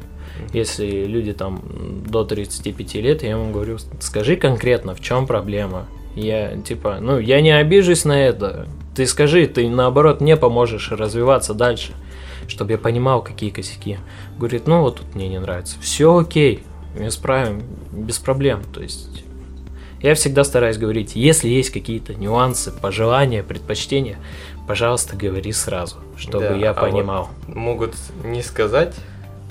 если 0.54 1.06
люди 1.06 1.34
там 1.34 1.62
до 2.06 2.24
35 2.24 2.96
лет, 2.96 3.24
я 3.24 3.32
ему 3.32 3.51
говорю, 3.51 3.77
скажи 4.00 4.36
конкретно, 4.36 4.96
в 4.96 5.01
чем 5.01 5.27
проблема. 5.27 5.88
Я, 6.15 6.56
типа, 6.58 7.00
ну, 7.01 7.20
я 7.20 7.42
не 7.42 7.51
обижусь 7.51 8.06
на 8.06 8.20
это. 8.20 8.68
Ты 8.96 9.06
скажи, 9.06 9.48
ты 9.48 9.70
наоборот 9.70 10.22
мне 10.22 10.38
поможешь 10.38 10.92
развиваться 10.92 11.54
дальше, 11.54 11.94
чтобы 12.48 12.74
я 12.74 12.77
понимал, 12.77 13.22
какие 13.22 13.50
косяки. 13.50 13.98
Говорит, 14.38 14.68
ну 14.68 14.82
вот 14.82 14.98
тут 14.98 15.15
мне 15.15 15.27
не 15.27 15.39
нравится. 15.39 15.75
Все 15.82 16.18
окей, 16.18 16.63
мы 16.98 17.08
исправим, 17.08 17.63
без 17.92 18.18
проблем. 18.18 18.62
То 18.74 18.82
есть 18.82 19.25
я 20.01 20.13
всегда 20.13 20.44
стараюсь 20.44 20.77
говорить, 20.77 21.15
если 21.15 21.50
есть 21.50 21.72
какие-то 21.72 22.13
нюансы, 22.13 22.72
пожелания, 22.72 23.44
предпочтения, 23.44 24.20
пожалуйста, 24.68 25.15
говори 25.15 25.51
сразу, 25.51 25.98
чтобы 26.15 26.50
Да, 26.50 26.56
я 26.56 26.72
а 26.72 26.74
вот 26.80 26.92
понимал. 26.92 27.30
Могут 27.48 27.96
не 28.24 28.42
сказать, 28.44 28.96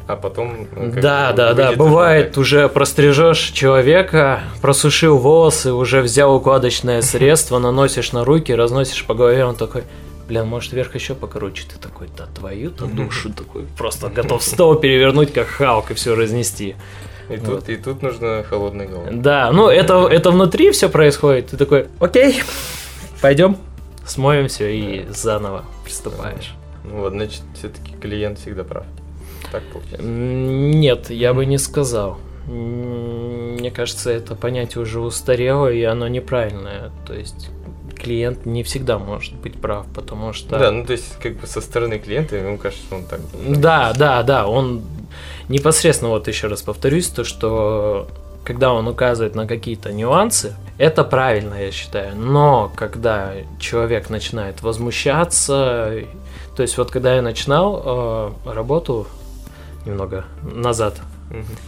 а 0.06 0.16
потом... 0.16 0.66
как 0.66 1.00
Да, 1.00 1.32
да, 1.32 1.54
да, 1.54 1.72
бывает, 1.72 2.36
уже 2.36 2.54
уже 2.54 2.68
прострижешь 2.68 3.50
человека, 3.50 4.42
просушил 4.60 5.18
волосы, 5.18 5.72
уже 5.72 6.02
взял 6.02 6.34
укладочное 6.34 7.00
средство, 7.02 7.58
наносишь 7.58 8.12
на 8.12 8.24
руки, 8.24 8.52
разносишь 8.52 9.04
по 9.04 9.14
голове, 9.14 9.44
он 9.44 9.56
такой, 9.56 9.84
блин, 10.28 10.46
может 10.46 10.72
вверх 10.72 10.94
еще 10.94 11.14
покороче, 11.14 11.64
ты 11.68 11.78
такой, 11.78 12.08
да 12.16 12.26
твою-то 12.26 12.86
душу, 12.86 13.32
такой, 13.32 13.64
просто 13.78 14.08
готов 14.08 14.42
стол 14.42 14.76
перевернуть, 14.76 15.32
как 15.32 15.46
Халк, 15.46 15.90
и 15.90 15.94
все 15.94 16.14
разнести. 16.14 16.76
И 17.30 17.36
вот. 17.36 17.60
тут, 17.60 17.68
и 17.70 17.76
тут 17.76 18.02
нужна 18.02 18.42
холодная 18.42 18.86
голова. 18.86 19.08
Да, 19.10 19.50
ну 19.50 19.68
это, 19.68 20.06
это 20.06 20.30
внутри 20.30 20.70
все 20.70 20.88
происходит, 20.90 21.48
ты 21.48 21.56
такой, 21.56 21.86
окей, 21.98 22.42
пойдем, 23.22 23.56
смоем 24.06 24.48
все 24.48 24.68
и 24.70 25.06
заново 25.08 25.64
приступаешь. 25.82 26.52
Ну 26.84 27.00
вот, 27.00 27.14
значит, 27.14 27.40
все-таки 27.54 27.94
клиент 28.00 28.38
всегда 28.38 28.64
прав. 28.64 28.84
Так 29.54 29.62
получается. 29.72 30.02
Нет, 30.02 31.10
я 31.10 31.32
бы 31.32 31.46
не 31.46 31.58
сказал. 31.58 32.18
Мне 32.46 33.70
кажется, 33.70 34.10
это 34.10 34.34
понятие 34.34 34.82
уже 34.82 35.00
устарело, 35.00 35.72
и 35.72 35.82
оно 35.84 36.08
неправильное. 36.08 36.90
То 37.06 37.14
есть 37.14 37.50
клиент 37.96 38.44
не 38.46 38.64
всегда 38.64 38.98
может 38.98 39.34
быть 39.36 39.60
прав, 39.60 39.86
потому 39.94 40.32
что... 40.32 40.58
Да, 40.58 40.72
ну 40.72 40.84
то 40.84 40.92
есть, 40.92 41.16
как 41.22 41.36
бы 41.36 41.46
со 41.46 41.60
стороны 41.60 41.98
клиента, 41.98 42.36
ему 42.36 42.58
кажется, 42.58 42.84
что 42.84 42.96
он 42.96 43.04
так. 43.04 43.20
Да, 43.46 43.92
да, 43.96 44.22
да, 44.24 44.46
он 44.48 44.82
непосредственно, 45.48 46.10
вот 46.10 46.26
еще 46.26 46.48
раз 46.48 46.62
повторюсь, 46.62 47.06
то, 47.08 47.22
что 47.22 48.08
когда 48.44 48.74
он 48.74 48.88
указывает 48.88 49.34
на 49.34 49.46
какие-то 49.46 49.92
нюансы, 49.92 50.54
это 50.76 51.04
правильно, 51.04 51.54
я 51.54 51.70
считаю. 51.70 52.16
Но 52.16 52.72
когда 52.74 53.32
человек 53.58 54.10
начинает 54.10 54.62
возмущаться, 54.62 56.00
то 56.56 56.62
есть 56.62 56.76
вот 56.76 56.90
когда 56.90 57.14
я 57.14 57.22
начинал 57.22 57.82
э, 58.44 58.52
работу 58.52 59.06
немного 59.84 60.24
назад, 60.42 61.00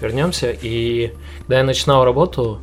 вернемся, 0.01 0.51
и 0.51 1.13
когда 1.41 1.59
я 1.59 1.65
начинал 1.65 2.05
работу, 2.05 2.61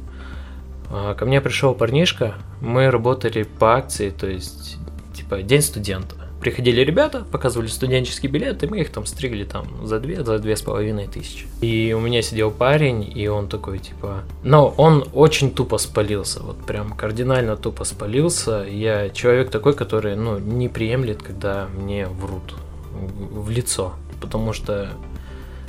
а, 0.90 1.16
ко 1.16 1.26
мне 1.26 1.42
пришел 1.42 1.74
парнишка, 1.74 2.36
мы 2.62 2.90
работали 2.92 3.44
по 3.44 3.76
акции, 3.76 4.10
то 4.10 4.28
есть, 4.28 4.78
типа, 5.14 5.42
день 5.42 5.62
студента. 5.62 6.16
Приходили 6.40 6.82
ребята, 6.82 7.24
показывали 7.32 7.68
студенческий 7.68 8.28
билет, 8.28 8.64
и 8.64 8.68
мы 8.68 8.82
их 8.82 8.92
там 8.92 9.06
стригли 9.06 9.46
там 9.46 9.88
за 9.88 10.02
две, 10.02 10.26
за 10.26 10.40
две 10.40 10.58
с 10.58 10.62
половиной 10.62 11.08
тысячи. 11.08 11.48
И 11.62 11.94
у 11.94 12.02
меня 12.02 12.22
сидел 12.22 12.52
парень, 12.52 13.10
и 13.18 13.28
он 13.30 13.48
такой, 13.48 13.80
типа... 13.80 14.24
Но 14.44 14.68
он 14.76 15.06
очень 15.14 15.52
тупо 15.52 15.78
спалился, 15.78 16.44
вот 16.44 16.66
прям 16.66 16.98
кардинально 16.98 17.56
тупо 17.56 17.86
спалился. 17.86 18.66
Я 18.70 19.10
человек 19.10 19.52
такой, 19.52 19.74
который, 19.74 20.18
ну, 20.18 20.38
не 20.38 20.68
приемлет, 20.68 21.24
когда 21.24 21.70
мне 21.74 22.08
врут 22.08 22.56
в 22.92 23.50
лицо. 23.50 23.94
Потому 24.20 24.52
что 24.52 24.90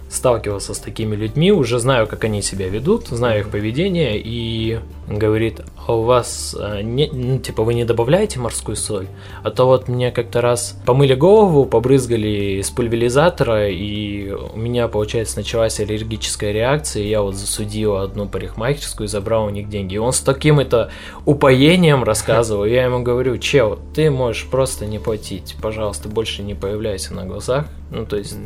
сталкивался 0.09 0.75
с 0.75 0.79
такими 0.79 1.17
людьми, 1.17 1.53
уже 1.53 1.79
знаю, 1.79 2.07
как 2.07 2.25
они 2.25 2.43
себя 2.43 2.69
ведут, 2.69 3.09
знаю 3.09 3.41
их 3.41 3.51
поведение, 3.51 4.21
и 4.23 4.79
говорит, 5.09 5.61
а 5.87 5.95
у 5.95 6.03
вас, 6.03 6.57
а, 6.59 6.81
не, 6.83 7.11
ну, 7.13 7.39
типа, 7.39 7.63
вы 7.63 7.75
не 7.75 7.85
добавляете 7.85 8.39
морскую 8.39 8.77
соль? 8.77 9.07
А 9.43 9.51
то 9.51 9.67
вот 9.67 9.89
мне 9.89 10.11
как-то 10.11 10.41
раз 10.41 10.79
помыли 10.87 11.15
голову, 11.15 11.67
побрызгали 11.67 12.61
из 12.61 12.71
пульверизатора, 12.71 13.69
и 13.69 14.31
у 14.31 14.57
меня, 14.57 14.89
получается, 14.89 15.39
началась 15.39 15.81
аллергическая 15.81 16.53
реакция, 16.53 17.03
и 17.03 17.09
я 17.09 17.23
вот 17.23 17.35
засудил 17.35 17.97
одну 17.97 18.29
парикмахерскую 18.29 19.07
и 19.07 19.11
забрал 19.11 19.47
у 19.47 19.51
них 19.51 19.69
деньги. 19.69 19.95
И 19.95 19.99
он 19.99 20.13
с 20.13 20.21
таким 20.21 20.61
это 20.61 20.91
упоением 21.25 22.05
рассказывал, 22.05 22.65
я 22.65 22.85
ему 22.85 23.03
говорю, 23.03 23.39
чел, 23.39 23.79
ты 23.95 24.11
можешь 24.11 24.47
просто 24.47 24.87
не 24.87 24.99
платить, 24.99 25.57
пожалуйста, 25.61 26.09
больше 26.09 26.43
не 26.43 26.55
появляйся 26.55 27.15
на 27.15 27.25
глазах, 27.25 27.67
ну, 27.91 28.07
то 28.07 28.17
есть 28.17 28.37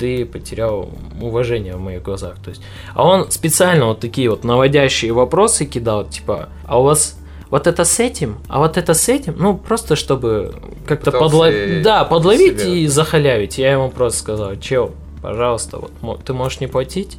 ты 0.00 0.24
потерял 0.24 0.88
уважение 1.20 1.76
в 1.76 1.80
моих 1.80 2.02
глазах. 2.02 2.36
То 2.42 2.48
есть, 2.50 2.62
а 2.94 3.06
он 3.06 3.30
специально 3.30 3.84
вот 3.86 4.00
такие 4.00 4.30
вот 4.30 4.44
наводящие 4.44 5.12
вопросы 5.12 5.66
кидал, 5.66 6.08
типа, 6.08 6.48
а 6.66 6.80
у 6.80 6.84
вас 6.84 7.18
вот 7.50 7.66
это 7.66 7.84
с 7.84 8.00
этим, 8.00 8.38
а 8.48 8.60
вот 8.60 8.78
это 8.78 8.94
с 8.94 9.08
этим, 9.10 9.34
ну 9.38 9.58
просто 9.58 9.96
чтобы 9.96 10.54
как-то 10.86 11.12
подловить, 11.12 11.82
да, 11.82 12.04
подловить 12.04 12.60
себя. 12.60 12.74
и 12.74 12.86
захалявить. 12.86 13.58
Я 13.58 13.72
ему 13.72 13.90
просто 13.90 14.20
сказал, 14.20 14.56
чел, 14.56 14.92
пожалуйста, 15.20 15.80
вот 16.00 16.24
ты 16.24 16.32
можешь 16.32 16.60
не 16.60 16.66
платить 16.66 17.18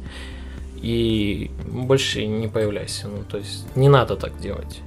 и 0.76 1.50
больше 1.68 2.26
не 2.26 2.48
появляйся. 2.48 3.06
Ну 3.06 3.22
то 3.30 3.36
есть 3.38 3.64
не 3.76 3.88
надо 3.88 4.16
так 4.16 4.32
делать. 4.40 4.80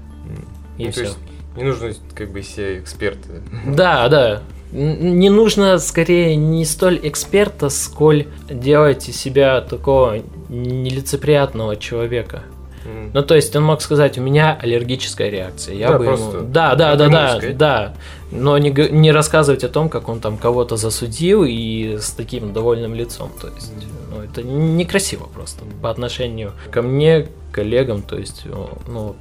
И 0.77 0.85
Ну, 0.85 0.91
все. 0.91 1.07
не 1.55 1.63
нужно 1.63 1.93
как 2.13 2.31
бы 2.31 2.41
все 2.41 2.79
эксперты. 2.79 3.41
Да, 3.65 4.09
да. 4.09 4.41
Не 4.75 5.29
нужно 5.29 5.77
скорее 5.79 6.35
не 6.35 6.65
столь 6.65 6.99
эксперта, 7.03 7.69
сколь 7.69 8.27
делать 8.49 9.07
из 9.07 9.15
себя 9.15 9.61
такого 9.61 10.21
нелицеприятного 10.49 11.77
человека. 11.77 12.43
Ну, 13.13 13.23
то 13.23 13.35
есть 13.35 13.55
он 13.55 13.63
мог 13.63 13.81
сказать, 13.81 14.17
у 14.17 14.21
меня 14.21 14.57
аллергическая 14.61 15.29
реакция. 15.29 15.75
Я 15.75 15.91
Да, 15.91 15.97
бы 15.97 16.05
ему... 16.05 16.31
Да, 16.41 16.75
да, 16.75 16.95
да, 16.95 17.07
да, 17.07 17.37
сказать. 17.37 17.57
да. 17.57 17.93
Но 18.31 18.57
не, 18.57 18.69
не 18.91 19.11
рассказывать 19.11 19.63
о 19.63 19.69
том, 19.69 19.89
как 19.89 20.09
он 20.09 20.19
там 20.19 20.37
кого-то 20.37 20.75
засудил 20.75 21.43
и 21.47 21.97
с 21.99 22.11
таким 22.11 22.53
довольным 22.53 22.93
лицом. 22.93 23.31
То 23.41 23.47
есть, 23.47 23.71
ну, 24.11 24.21
это 24.21 24.43
некрасиво 24.43 25.27
просто 25.33 25.63
по 25.81 25.89
отношению 25.89 26.51
ко 26.69 26.81
мне, 26.81 27.27
коллегам, 27.51 28.01
то 28.01 28.17
есть, 28.17 28.43
ну, 28.87 29.15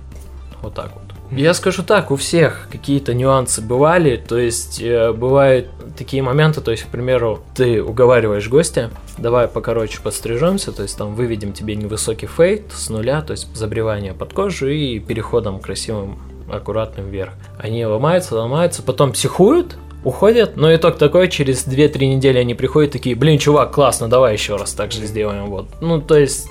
вот 0.60 0.74
так 0.74 0.90
вот. 0.94 1.13
Я 1.36 1.52
скажу 1.52 1.82
так, 1.82 2.12
у 2.12 2.16
всех 2.16 2.68
какие-то 2.70 3.12
нюансы 3.12 3.60
бывали, 3.60 4.16
то 4.16 4.38
есть 4.38 4.80
э, 4.80 5.12
бывают 5.12 5.66
такие 5.96 6.22
моменты, 6.22 6.60
то 6.60 6.70
есть, 6.70 6.84
к 6.84 6.88
примеру, 6.88 7.40
ты 7.56 7.82
уговариваешь 7.82 8.48
гостя, 8.48 8.90
давай 9.18 9.48
покороче 9.48 10.00
подстрижемся, 10.00 10.70
то 10.70 10.82
есть 10.82 10.96
там 10.96 11.14
выведем 11.14 11.52
тебе 11.52 11.74
невысокий 11.74 12.26
фейт 12.26 12.72
с 12.72 12.88
нуля, 12.88 13.20
то 13.20 13.32
есть 13.32 13.54
забривание 13.56 14.12
под 14.12 14.32
кожу 14.32 14.68
и 14.68 15.00
переходом 15.00 15.58
красивым, 15.58 16.20
аккуратным 16.48 17.10
вверх. 17.10 17.32
Они 17.58 17.84
ломаются, 17.84 18.36
ломаются, 18.36 18.84
потом 18.84 19.10
психуют, 19.10 19.76
уходят, 20.04 20.56
но 20.56 20.72
итог 20.72 20.98
такой, 20.98 21.28
через 21.28 21.66
2-3 21.66 22.06
недели 22.06 22.38
они 22.38 22.54
приходят 22.54 22.92
такие, 22.92 23.16
блин, 23.16 23.38
чувак, 23.38 23.72
классно, 23.72 24.08
давай 24.08 24.34
еще 24.34 24.54
раз 24.54 24.72
так 24.72 24.92
же 24.92 25.04
сделаем, 25.04 25.46
вот. 25.46 25.66
Ну, 25.80 26.00
то 26.00 26.16
есть, 26.16 26.48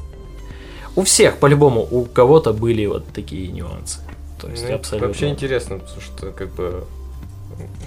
у 0.97 1.03
всех, 1.03 1.37
по-любому, 1.37 1.87
у 1.89 2.03
кого-то 2.03 2.51
были 2.51 2.85
вот 2.85 3.05
такие 3.13 3.47
нюансы. 3.47 3.99
То 4.47 4.51
есть, 4.51 4.67
Ну, 4.67 4.75
абсолютно. 4.75 5.07
Вообще 5.07 5.29
интересно, 5.29 5.79
потому 5.79 6.01
что 6.01 6.31
как 6.31 6.50
бы 6.50 6.85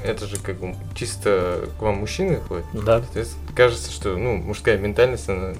это 0.04 0.26
же 0.26 0.36
как 0.38 0.56
бы 0.56 0.74
чисто 0.94 1.68
к 1.78 1.82
вам 1.82 1.96
мужчины 1.96 2.40
ходят. 2.48 2.64
Да. 2.72 3.00
То 3.00 3.18
есть 3.18 3.36
кажется, 3.54 3.90
что 3.90 4.16
ну 4.16 4.36
мужская 4.36 4.78
ментальность 4.78 5.28
она 5.28 5.54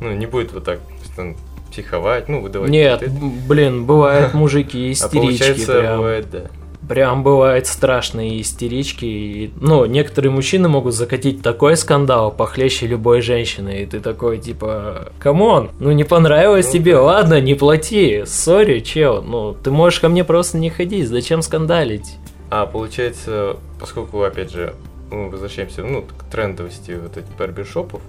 ну 0.00 0.12
не 0.14 0.26
будет 0.26 0.52
вот 0.52 0.64
так 0.64 0.80
там 1.16 1.36
психовать, 1.70 2.28
ну 2.28 2.40
выдавать. 2.40 2.70
Нет, 2.70 3.02
блин, 3.46 3.84
бывают 3.84 4.34
мужики 4.34 4.88
а 4.88 4.92
истерички 4.92 5.16
получается 5.16 5.78
прям. 5.78 5.96
бывает 5.98 6.30
да. 6.30 6.44
Прям 6.90 7.22
бывает 7.22 7.68
страшные 7.68 8.40
истерички. 8.40 9.04
И, 9.04 9.50
ну, 9.60 9.84
некоторые 9.84 10.32
мужчины 10.32 10.68
могут 10.68 10.92
закатить 10.92 11.40
такой 11.40 11.76
скандал 11.76 12.32
похлеще 12.32 12.88
любой 12.88 13.20
женщины. 13.20 13.82
И 13.82 13.86
ты 13.86 14.00
такой, 14.00 14.38
типа, 14.38 15.12
come 15.20 15.49
on, 15.49 15.70
ну 15.78 15.92
не 15.92 16.02
понравилось 16.02 16.66
Ну 16.66 16.72
тебе, 16.72 16.94
да. 16.94 17.02
ладно, 17.02 17.40
не 17.40 17.54
плати. 17.54 18.24
Sorry, 18.26 18.80
чел, 18.80 19.22
ну 19.22 19.54
ты 19.54 19.70
можешь 19.70 20.00
ко 20.00 20.08
мне 20.08 20.24
просто 20.24 20.58
не 20.58 20.68
ходить, 20.68 21.06
зачем 21.06 21.42
скандалить? 21.42 22.16
А 22.50 22.66
получается, 22.66 23.58
поскольку, 23.78 24.24
опять 24.24 24.50
же, 24.50 24.74
мы 25.12 25.30
возвращаемся 25.30 25.84
ну, 25.84 26.02
к 26.02 26.24
трендовости 26.24 26.98
вот 27.00 27.16
этих 27.16 27.30
барбершопов, 27.38 28.00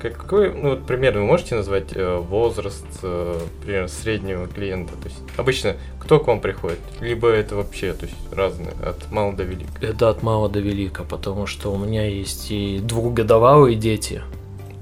какой, 0.00 0.54
ну, 0.54 0.70
вот 0.70 0.86
примерно 0.86 1.20
вы 1.20 1.26
можете 1.26 1.54
назвать 1.54 1.88
э, 1.94 2.16
возраст, 2.16 2.86
э, 3.02 3.40
примерно, 3.64 3.88
среднего 3.88 4.46
клиента? 4.46 4.92
То 4.94 5.08
есть, 5.08 5.18
обычно, 5.36 5.76
кто 5.98 6.20
к 6.20 6.26
вам 6.26 6.40
приходит? 6.40 6.78
Либо 7.00 7.28
это 7.28 7.56
вообще, 7.56 7.92
то 7.92 8.06
есть, 8.06 8.16
разные, 8.32 8.72
от 8.84 9.10
мала 9.10 9.32
до 9.32 9.42
велика. 9.42 9.70
Это 9.80 10.08
от 10.08 10.22
мала 10.22 10.48
до 10.48 10.60
велика, 10.60 11.04
потому 11.04 11.46
что 11.46 11.72
у 11.72 11.78
меня 11.78 12.06
есть 12.06 12.50
и 12.50 12.78
двухгодовалые 12.78 13.76
дети. 13.76 14.22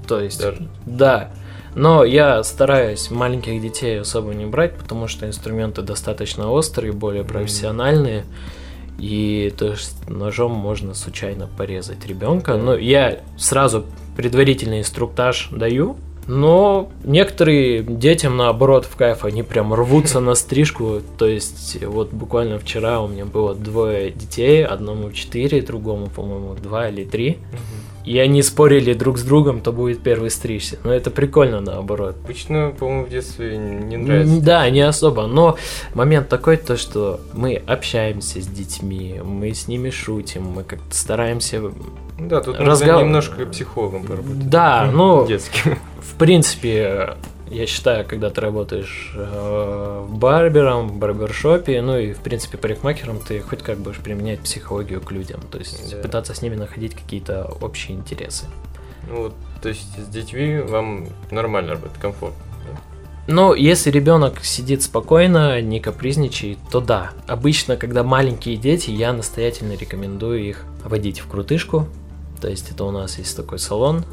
То 0.07 0.19
есть, 0.19 0.41
Даже. 0.41 0.67
да. 0.85 1.31
Но 1.75 2.03
я 2.03 2.43
стараюсь 2.43 3.11
маленьких 3.11 3.61
детей 3.61 3.99
особо 3.99 4.33
не 4.33 4.45
брать, 4.45 4.75
потому 4.77 5.07
что 5.07 5.27
инструменты 5.27 5.83
достаточно 5.83 6.49
острые, 6.49 6.91
более 6.91 7.23
профессиональные. 7.23 8.25
И 8.97 9.53
то 9.55 9.67
есть 9.67 10.09
ножом 10.09 10.53
можно 10.53 10.95
случайно 10.95 11.47
порезать 11.47 12.05
ребенка. 12.07 12.55
Но 12.55 12.75
я 12.75 13.19
сразу 13.37 13.85
предварительный 14.17 14.79
инструктаж 14.79 15.49
даю. 15.51 15.95
Но 16.27 16.89
некоторые 17.05 17.83
детям 17.83 18.35
наоборот 18.35 18.83
в 18.83 18.97
кайф, 18.97 19.23
они 19.23 19.43
прям 19.43 19.73
рвутся 19.73 20.19
на 20.19 20.35
стрижку. 20.35 21.01
То 21.17 21.25
есть 21.25 21.81
вот 21.85 22.11
буквально 22.11 22.59
вчера 22.59 22.99
у 22.99 23.07
меня 23.07 23.23
было 23.23 23.55
двое 23.55 24.11
детей, 24.11 24.65
одному 24.65 25.11
4, 25.11 25.61
другому, 25.61 26.07
по-моему, 26.07 26.55
2 26.55 26.89
или 26.89 27.05
3. 27.05 27.37
И 28.07 28.19
они 28.19 28.41
спорили 28.41 28.93
друг 28.93 29.17
с 29.17 29.23
другом, 29.23 29.59
кто 29.59 29.73
будет 29.73 29.99
первый 29.99 30.29
стричься. 30.29 30.77
Но 30.85 30.93
это 30.93 31.11
прикольно 31.11 31.59
наоборот. 31.59 32.15
Обычно, 32.23 32.69
по-моему, 32.69 33.03
в 33.03 33.09
детстве 33.09 33.57
не 33.57 33.97
нравится. 33.97 34.41
Да, 34.41 34.69
не 34.69 34.79
особо. 34.79 35.27
Но 35.27 35.57
момент 35.93 36.29
такой, 36.29 36.55
то 36.55 36.77
что 36.77 37.19
мы 37.33 37.61
общаемся 37.67 38.41
с 38.41 38.47
детьми, 38.47 39.19
мы 39.21 39.53
с 39.53 39.67
ними 39.67 39.89
шутим, 39.89 40.43
мы 40.43 40.63
как-то 40.63 40.95
стараемся... 40.95 41.61
Да, 42.17 42.39
тут 42.39 42.57
Разгов- 42.57 43.01
немножко 43.01 43.45
психологом 43.45 44.05
поработать. 44.05 44.49
Да, 44.49 44.89
ну, 44.89 45.27
Детским. 45.27 45.77
в 45.99 46.13
принципе, 46.17 47.15
я 47.49 47.65
считаю, 47.67 48.05
когда 48.05 48.29
ты 48.29 48.41
работаешь 48.41 49.11
э, 49.15 50.05
барбером, 50.09 50.89
в 50.89 50.97
барбершопе, 50.97 51.81
ну 51.81 51.97
и, 51.97 52.13
в 52.13 52.19
принципе, 52.19 52.57
парикмахером, 52.57 53.19
ты 53.19 53.41
хоть 53.41 53.61
как 53.63 53.77
будешь 53.79 53.97
применять 53.97 54.39
психологию 54.41 55.01
к 55.01 55.11
людям. 55.11 55.41
То 55.51 55.57
есть 55.59 55.91
Да. 55.91 56.01
пытаться 56.01 56.33
с 56.33 56.41
ними 56.41 56.55
находить 56.55 56.93
какие-то 56.95 57.45
общие 57.61 57.97
интересы. 57.97 58.45
Ну, 59.09 59.23
вот, 59.23 59.33
то 59.61 59.69
есть, 59.69 59.87
с 59.97 60.07
детьми 60.09 60.59
вам 60.59 61.07
нормально 61.31 61.71
работать, 61.73 61.97
комфортно. 61.99 62.37
да? 62.65 62.79
Но 63.33 63.55
если 63.55 63.89
ребенок 63.91 64.43
сидит 64.43 64.83
спокойно, 64.83 65.61
не 65.61 65.79
капризничает, 65.79 66.57
то 66.71 66.81
да. 66.81 67.11
Обычно, 67.27 67.77
когда 67.77 68.03
маленькие 68.03 68.55
дети, 68.57 68.89
я 68.91 69.13
настоятельно 69.13 69.73
рекомендую 69.73 70.43
их 70.43 70.65
водить 70.83 71.19
в 71.19 71.27
крутышку. 71.27 71.87
То 72.41 72.47
есть 72.49 72.69
это 72.71 72.83
у 72.83 72.91
нас 72.91 73.17
есть 73.17 73.35
такой 73.35 73.59
салон. 73.59 74.03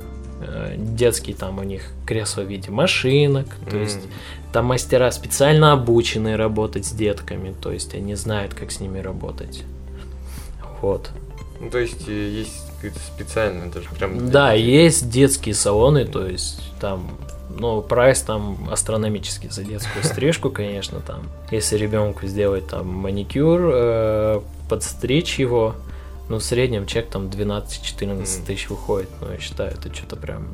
Э, 0.40 0.74
Детский 0.78 1.34
там 1.34 1.58
у 1.58 1.62
них 1.62 1.82
кресло 2.06 2.42
в 2.42 2.48
виде 2.48 2.70
машинок. 2.70 3.46
То 3.70 3.76
есть 3.76 3.96
М. 4.04 4.10
там 4.52 4.66
мастера 4.66 5.10
специально 5.10 5.72
обученные 5.72 6.36
работать 6.36 6.86
с 6.86 6.92
детками. 6.92 7.54
То 7.60 7.72
есть 7.72 7.94
они 7.94 8.14
знают, 8.14 8.54
как 8.54 8.70
с 8.70 8.80
ними 8.80 8.98
работать. 8.98 9.62
Вот. 10.80 11.10
Ну, 11.60 11.70
то 11.70 11.78
есть 11.78 12.08
э, 12.08 12.12
есть 12.12 12.64
какое-то 12.76 12.98
специальное 12.98 13.70
даже 13.70 13.88
прям. 13.90 14.30
Да, 14.30 14.52
есть 14.52 15.08
детские 15.08 15.54
салоны, 15.54 16.04
то 16.04 16.26
есть 16.26 16.60
там, 16.80 17.08
ну, 17.58 17.80
прайс 17.80 18.20
там 18.20 18.68
астрономический 18.70 19.48
за 19.48 19.64
детскую 19.64 20.04
стрижку, 20.04 20.50
конечно, 20.50 21.00
там. 21.00 21.22
Если 21.50 21.76
ребенку 21.76 22.26
сделать 22.26 22.66
там 22.66 22.88
маникюр, 22.88 23.60
э, 23.72 24.40
подстричь 24.68 25.38
его, 25.38 25.74
ну, 26.28 26.38
в 26.38 26.42
среднем 26.42 26.86
чек 26.86 27.08
там 27.10 27.26
12-14 27.26 28.14
Мгм. 28.14 28.46
тысяч 28.46 28.68
выходит, 28.70 29.08
ну, 29.20 29.30
я 29.32 29.38
считаю, 29.38 29.72
это 29.72 29.94
что-то 29.94 30.16
прям... 30.16 30.48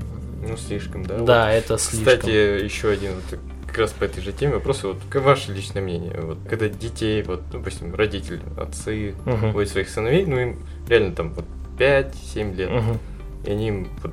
Ну, 0.47 0.57
слишком, 0.57 1.05
да. 1.05 1.19
Да, 1.19 1.45
Вот, 1.47 1.53
это 1.53 1.79
слишком. 1.79 2.15
Кстати, 2.19 2.65
еще 2.65 2.91
один 2.91 3.13
вот 3.17 3.39
как 3.67 3.79
раз 3.79 3.93
по 3.93 4.05
этой 4.05 4.21
же 4.23 4.33
теме 4.33 4.55
вопрос. 4.55 4.83
Вот 4.83 4.97
ваше 5.15 5.53
личное 5.53 5.81
мнение? 5.83 6.19
Вот 6.21 6.39
когда 6.49 6.69
детей, 6.69 7.23
вот, 7.23 7.43
ну, 7.53 7.59
допустим, 7.59 7.95
родители, 7.95 8.41
отцы 8.57 9.15
водят 9.25 9.71
своих 9.71 9.89
сыновей, 9.91 10.25
ну 10.27 10.39
им 10.41 10.59
реально 10.89 11.15
там 11.15 11.35
вот 11.35 11.45
5-7 11.79 12.55
лет, 12.57 12.71
Мгм. 12.71 12.99
и 13.45 13.51
они 13.51 13.69
им 13.69 13.89
вот 14.03 14.13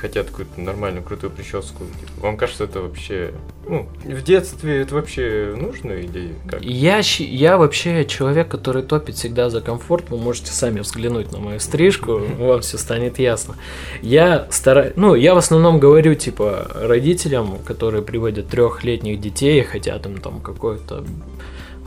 хотят 0.00 0.28
какую-то 0.28 0.60
нормальную, 0.60 1.04
крутую 1.04 1.30
прическу. 1.30 1.84
Типа, 2.00 2.12
вам 2.26 2.36
кажется, 2.36 2.64
это 2.64 2.80
вообще, 2.80 3.34
ну, 3.66 3.88
в 4.04 4.22
детстве 4.22 4.80
это 4.82 4.94
вообще 4.94 5.54
нужно 5.56 5.92
или 5.92 6.34
как? 6.48 6.62
Я, 6.62 7.00
я 7.18 7.58
вообще 7.58 8.04
человек, 8.04 8.48
который 8.48 8.82
топит 8.82 9.16
всегда 9.16 9.50
за 9.50 9.60
комфорт. 9.60 10.10
Вы 10.10 10.18
можете 10.18 10.52
сами 10.52 10.80
взглянуть 10.80 11.32
на 11.32 11.38
мою 11.38 11.60
стрижку, 11.60 12.18
вам 12.38 12.60
все 12.60 12.78
станет 12.78 13.18
ясно. 13.18 13.56
Я 14.00 14.46
стараюсь, 14.50 14.92
ну, 14.96 15.14
я 15.14 15.34
в 15.34 15.38
основном 15.38 15.80
говорю, 15.80 16.14
типа, 16.14 16.70
родителям, 16.74 17.58
которые 17.64 18.02
приводят 18.02 18.48
трехлетних 18.48 19.20
детей, 19.20 19.62
хотят 19.62 20.06
им 20.06 20.18
там 20.18 20.40
какой-то 20.40 21.04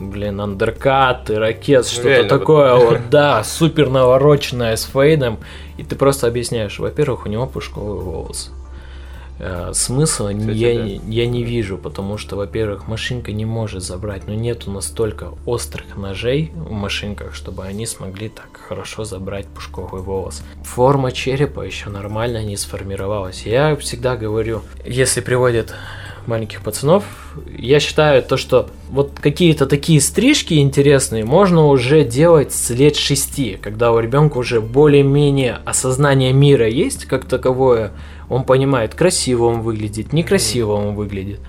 блин, 0.09 0.41
андеркат, 0.41 1.29
ракет, 1.29 1.87
что-то 1.87 2.21
вот. 2.21 2.27
такое, 2.27 2.75
вот, 2.77 3.09
да, 3.09 3.43
супер 3.43 3.89
навороченное 3.89 4.75
с 4.75 4.83
фейдом, 4.83 5.39
и 5.77 5.83
ты 5.83 5.95
просто 5.95 6.27
объясняешь, 6.27 6.79
во-первых, 6.79 7.25
у 7.25 7.29
него 7.29 7.47
пушковый 7.47 8.03
волос. 8.03 8.51
Э, 9.43 9.71
Смысла 9.73 10.33
Кстати, 10.33 10.55
я, 10.55 10.73
да. 10.75 11.03
я 11.07 11.25
не 11.25 11.43
вижу, 11.43 11.79
потому 11.79 12.19
что, 12.19 12.35
во-первых, 12.35 12.87
машинка 12.87 13.31
не 13.31 13.43
может 13.43 13.81
забрать, 13.81 14.27
но 14.27 14.35
нету 14.35 14.69
настолько 14.69 15.29
острых 15.47 15.97
ножей 15.97 16.51
в 16.53 16.71
машинках, 16.71 17.33
чтобы 17.33 17.63
они 17.63 17.87
смогли 17.87 18.29
так 18.29 18.49
хорошо 18.67 19.03
забрать 19.03 19.47
пушковый 19.47 20.03
волос. 20.03 20.43
Форма 20.63 21.11
черепа 21.11 21.61
еще 21.61 21.89
нормально 21.89 22.43
не 22.43 22.55
сформировалась. 22.55 23.43
Я 23.47 23.75
всегда 23.77 24.15
говорю, 24.15 24.61
если 24.85 25.21
приводят 25.21 25.73
маленьких 26.27 26.61
пацанов, 26.61 27.03
я 27.57 27.79
считаю 27.79 28.23
то, 28.23 28.37
что 28.37 28.69
вот 28.89 29.19
какие-то 29.19 29.65
такие 29.65 30.01
стрижки 30.01 30.55
интересные 30.55 31.25
можно 31.25 31.67
уже 31.67 32.03
делать 32.03 32.53
с 32.53 32.69
лет 32.69 32.95
шести, 32.95 33.57
когда 33.61 33.91
у 33.91 33.99
ребенка 33.99 34.37
уже 34.37 34.61
более-менее 34.61 35.59
осознание 35.65 36.33
мира 36.33 36.67
есть 36.67 37.05
как 37.05 37.25
таковое, 37.25 37.91
он 38.29 38.43
понимает, 38.43 38.95
красиво 38.95 39.45
он 39.45 39.61
выглядит, 39.61 40.13
некрасиво 40.13 40.73
он 40.73 40.95
выглядит. 40.95 41.39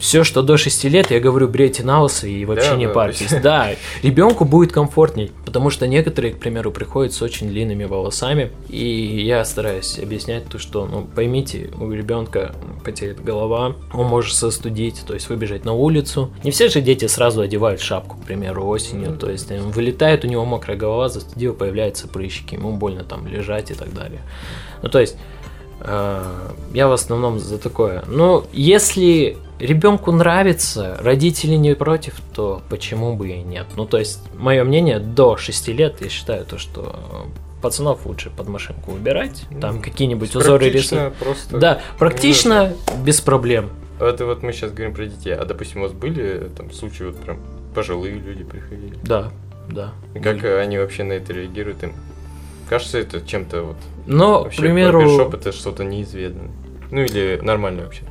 Все, 0.00 0.24
что 0.24 0.42
до 0.42 0.56
6 0.56 0.84
лет, 0.84 1.10
я 1.10 1.20
говорю, 1.20 1.46
брейте 1.46 1.84
на 1.84 2.02
усы 2.02 2.30
и 2.30 2.44
вообще 2.46 2.70
Да, 2.70 2.76
не 2.76 2.88
парьтесь. 2.88 3.34
Да, 3.42 3.68
ребенку 4.02 4.44
будет 4.44 4.72
комфортней, 4.72 5.30
потому 5.44 5.68
что 5.70 5.86
некоторые, 5.86 6.32
к 6.32 6.38
примеру, 6.38 6.72
приходят 6.72 7.12
с 7.12 7.20
очень 7.20 7.48
длинными 7.48 7.84
волосами, 7.84 8.50
и 8.68 9.22
я 9.24 9.44
стараюсь 9.44 9.98
объяснять 9.98 10.46
то, 10.46 10.58
что, 10.58 10.86
ну, 10.86 11.06
поймите, 11.14 11.70
у 11.78 11.90
ребенка 11.92 12.54
потеет 12.82 13.22
голова, 13.22 13.76
он 13.92 14.06
может 14.06 14.34
застудить, 14.34 15.02
то 15.06 15.12
есть 15.12 15.28
выбежать 15.28 15.66
на 15.66 15.74
улицу. 15.74 16.30
Не 16.44 16.50
все 16.50 16.68
же 16.70 16.80
дети 16.80 17.06
сразу 17.06 17.42
одевают 17.42 17.80
шапку, 17.80 18.16
к 18.16 18.24
примеру, 18.24 18.66
осенью, 18.66 19.16
то 19.16 19.30
есть 19.30 19.50
он 19.52 19.70
вылетает, 19.70 20.24
у 20.24 20.28
него 20.28 20.46
мокрая 20.46 20.78
голова, 20.78 21.10
застудил, 21.10 21.52
появляются 21.52 22.08
прыщики, 22.08 22.54
ему 22.54 22.72
больно 22.72 23.04
там 23.04 23.26
лежать 23.26 23.70
и 23.70 23.74
так 23.74 23.92
далее. 23.92 24.20
Ну, 24.82 24.88
то 24.88 24.98
есть 24.98 25.16
Э, 25.80 26.22
Я 26.72 26.88
в 26.88 26.92
основном 26.92 27.38
за 27.38 27.58
такое. 27.58 28.04
Но 28.06 28.44
если 28.52 29.36
ребенку 29.60 30.12
нравится, 30.12 30.98
родители 31.00 31.54
не 31.54 31.74
против, 31.74 32.20
то 32.34 32.62
почему 32.68 33.14
бы 33.14 33.28
и 33.28 33.42
нет? 33.42 33.66
Ну, 33.76 33.86
то 33.86 33.98
есть, 33.98 34.20
мое 34.36 34.64
мнение, 34.64 34.98
до 34.98 35.36
6 35.36 35.68
лет 35.68 36.00
я 36.00 36.08
считаю 36.08 36.44
то, 36.44 36.58
что 36.58 37.28
пацанов 37.62 38.06
лучше 38.06 38.30
под 38.30 38.48
машинку 38.48 38.92
выбирать. 38.92 39.44
Там 39.60 39.76
Ну, 39.76 39.82
какие-нибудь 39.82 40.34
узоры 40.34 40.70
рисуют. 40.70 41.14
просто. 41.16 41.58
Да, 41.58 41.80
практично, 41.98 42.72
без 43.04 43.20
проблем. 43.20 43.70
Это 43.98 44.24
вот 44.24 44.42
мы 44.42 44.52
сейчас 44.52 44.72
говорим 44.72 44.94
про 44.94 45.04
детей. 45.04 45.34
А 45.34 45.44
допустим, 45.44 45.80
у 45.80 45.82
вас 45.84 45.92
были 45.92 46.50
там 46.56 46.72
случаи, 46.72 47.04
вот 47.04 47.16
прям 47.16 47.38
пожилые 47.74 48.14
люди 48.14 48.44
приходили? 48.44 48.96
Да, 49.02 49.30
да. 49.68 49.92
И 50.14 50.20
как 50.20 50.42
они 50.42 50.78
вообще 50.78 51.04
на 51.04 51.12
это 51.12 51.34
реагируют? 51.34 51.82
Им 51.82 51.92
кажется, 52.68 52.98
это 52.98 53.20
чем-то 53.20 53.62
вот 53.62 53.76
Но, 54.06 54.40
к 54.40 54.44
вообще 54.44 54.60
примеру, 54.62 55.00
барбершоп 55.00 55.34
это 55.34 55.52
что-то 55.52 55.84
неизведанное. 55.84 56.50
Ну 56.90 57.02
или 57.02 57.38
нормально 57.42 57.82
вообще. 57.82 58.04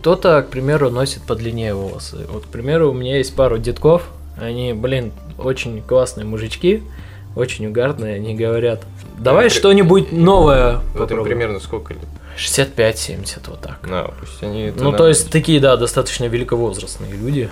Кто-то, 0.00 0.42
к 0.42 0.50
примеру, 0.50 0.90
носит 0.90 1.22
подлиннее 1.22 1.74
волосы. 1.74 2.26
Вот, 2.30 2.44
к 2.44 2.48
примеру, 2.48 2.90
у 2.90 2.94
меня 2.94 3.16
есть 3.18 3.34
пару 3.34 3.58
детков. 3.58 4.08
Они, 4.40 4.72
блин, 4.72 5.12
очень 5.38 5.82
классные 5.82 6.24
мужички, 6.24 6.82
очень 7.34 7.66
угарные. 7.66 8.14
Они 8.16 8.34
говорят, 8.36 8.84
давай 9.18 9.48
при- 9.48 9.54
что-нибудь 9.56 10.12
новое 10.12 10.76
Вот 10.76 10.82
им 10.84 10.98
попробуем. 10.98 11.24
примерно 11.26 11.60
сколько 11.60 11.94
лет? 11.94 12.02
65-70, 12.36 13.48
вот 13.48 13.60
так. 13.60 13.78
На, 13.88 14.04
пусть 14.20 14.40
они 14.42 14.72
Ну, 14.76 14.92
то 14.92 15.08
есть, 15.08 15.30
такие, 15.30 15.58
да, 15.60 15.76
достаточно 15.76 16.24
великовозрастные 16.26 17.12
люди. 17.12 17.48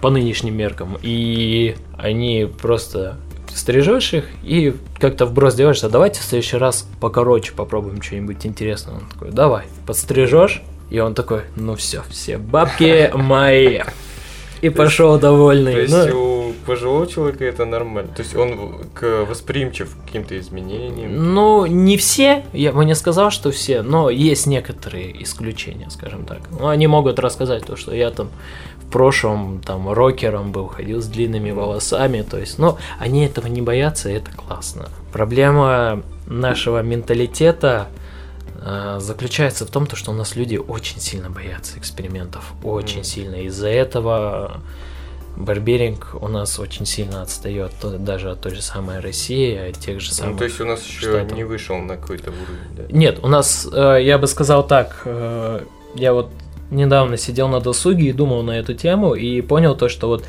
по 0.00 0.10
нынешним 0.10 0.56
меркам. 0.56 0.98
И 1.02 1.76
они 1.96 2.48
просто 2.60 3.16
стрижешь 3.54 4.14
их 4.14 4.24
и 4.42 4.74
как-то 4.98 5.26
вброс 5.26 5.54
делаешь, 5.54 5.82
а 5.84 5.88
давайте 5.88 6.20
в 6.20 6.24
следующий 6.24 6.56
раз 6.56 6.88
покороче 7.00 7.52
попробуем 7.52 8.00
что-нибудь 8.02 8.44
интересное. 8.46 8.94
Он 8.96 9.02
такой, 9.12 9.30
давай, 9.30 9.66
подстрижешь, 9.86 10.62
и 10.92 10.98
он 11.00 11.14
такой, 11.14 11.44
ну 11.56 11.74
все, 11.74 12.02
все 12.10 12.36
бабки 12.36 13.10
мои. 13.14 13.80
И 14.60 14.68
пошел 14.68 15.18
довольный. 15.18 15.72
То 15.72 15.80
есть 15.80 15.94
Ну, 16.12 16.48
у 16.50 16.52
пожилого 16.66 17.06
человека 17.06 17.46
это 17.46 17.64
нормально. 17.64 18.12
То 18.14 18.22
есть 18.22 18.36
он 18.36 18.78
к 18.94 19.24
восприимчив 19.24 19.96
к 19.96 20.06
каким-то 20.06 20.38
изменениям. 20.38 21.32
Ну, 21.34 21.64
не 21.64 21.96
все, 21.96 22.44
я 22.52 22.72
бы 22.72 22.84
не 22.84 22.94
сказал, 22.94 23.30
что 23.30 23.50
все, 23.50 23.80
но 23.82 24.10
есть 24.10 24.46
некоторые 24.46 25.22
исключения, 25.22 25.88
скажем 25.90 26.26
так. 26.26 26.40
Ну, 26.50 26.68
они 26.68 26.86
могут 26.86 27.18
рассказать 27.18 27.64
то, 27.64 27.74
что 27.74 27.94
я 27.94 28.10
там 28.10 28.28
в 28.86 28.90
прошлом 28.92 29.62
там 29.64 29.90
рокером 29.90 30.52
был, 30.52 30.66
ходил 30.66 31.00
с 31.00 31.06
длинными 31.06 31.52
волосами, 31.52 32.20
то 32.20 32.38
есть, 32.38 32.58
ну, 32.58 32.76
они 32.98 33.24
этого 33.24 33.46
не 33.46 33.62
боятся, 33.62 34.10
и 34.10 34.14
это 34.14 34.30
классно. 34.30 34.90
Проблема 35.10 36.02
нашего 36.26 36.82
менталитета 36.82 37.88
заключается 38.98 39.66
в 39.66 39.70
том, 39.70 39.86
то, 39.86 39.96
что 39.96 40.10
у 40.12 40.14
нас 40.14 40.36
люди 40.36 40.56
очень 40.56 41.00
сильно 41.00 41.30
боятся 41.30 41.78
экспериментов, 41.78 42.52
очень 42.62 42.98
Мгм. 42.98 43.04
сильно. 43.04 43.34
Из-за 43.46 43.68
этого 43.68 44.60
барберинг 45.36 46.14
у 46.20 46.28
нас 46.28 46.58
очень 46.58 46.84
сильно 46.86 47.22
отстает 47.22 47.72
даже 47.82 48.30
от 48.30 48.40
той 48.40 48.54
же 48.54 48.62
самой 48.62 49.00
России, 49.00 49.70
от 49.70 49.78
тех 49.78 50.00
же 50.00 50.12
самых 50.12 50.32
Ну, 50.34 50.38
то 50.38 50.44
есть 50.44 50.60
у 50.60 50.64
нас 50.66 50.86
еще 50.86 51.08
штатов. 51.10 51.32
не 51.36 51.44
вышел 51.44 51.78
на 51.78 51.96
какой-то 51.96 52.30
уровень, 52.30 52.76
да? 52.76 52.96
нет, 52.96 53.18
у 53.22 53.28
нас, 53.28 53.66
э, 53.72 53.98
я 54.02 54.18
бы 54.18 54.26
сказал 54.26 54.66
так, 54.66 55.02
э, 55.06 55.64
я 55.94 56.12
вот 56.12 56.30
недавно 56.70 57.16
сидел 57.16 57.48
на 57.48 57.60
досуге 57.60 58.08
и 58.08 58.12
думал 58.12 58.42
на 58.42 58.52
эту 58.58 58.74
тему 58.74 59.14
и 59.14 59.40
понял 59.40 59.74
то, 59.74 59.88
что 59.88 60.08
вот 60.08 60.24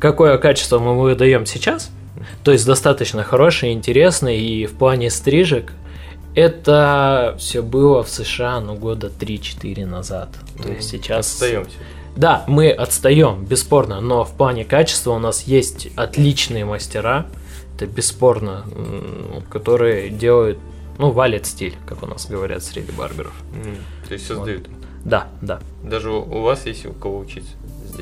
какое 0.00 0.36
качество 0.38 0.78
мы 0.78 0.98
выдаем 1.00 1.46
сейчас, 1.46 1.90
то 2.44 2.52
есть 2.52 2.66
достаточно 2.66 3.22
хорошее, 3.24 3.72
интересное 3.72 4.34
и 4.36 4.66
в 4.66 4.74
плане 4.74 5.10
стрижек, 5.10 5.72
это 6.36 7.34
все 7.38 7.62
было 7.62 8.04
в 8.04 8.10
США, 8.10 8.60
ну, 8.60 8.76
года 8.76 9.08
3-4 9.08 9.86
назад. 9.86 10.28
То 10.62 10.68
есть 10.68 10.90
сейчас... 10.90 11.32
Остаемся. 11.32 11.78
Да, 12.14 12.44
мы 12.46 12.70
отстаем, 12.70 13.44
бесспорно, 13.44 14.00
но 14.00 14.24
в 14.24 14.32
плане 14.32 14.64
качества 14.64 15.12
у 15.12 15.18
нас 15.18 15.42
есть 15.42 15.88
отличные 15.96 16.64
мастера, 16.64 17.26
это 17.74 17.86
бесспорно, 17.86 18.64
которые 19.50 20.08
делают, 20.08 20.58
ну, 20.98 21.10
валят 21.10 21.46
стиль, 21.46 21.74
как 21.86 22.02
у 22.02 22.06
нас 22.06 22.26
говорят 22.26 22.62
среди 22.62 22.92
барберов. 22.92 23.34
То 24.08 24.14
есть 24.14 24.26
создают. 24.26 24.68
Да, 25.04 25.28
да, 25.40 25.60
Даже 25.82 26.10
у 26.10 26.42
вас 26.42 26.66
есть 26.66 26.86
у 26.86 26.92
кого 26.92 27.18
учиться 27.18 27.52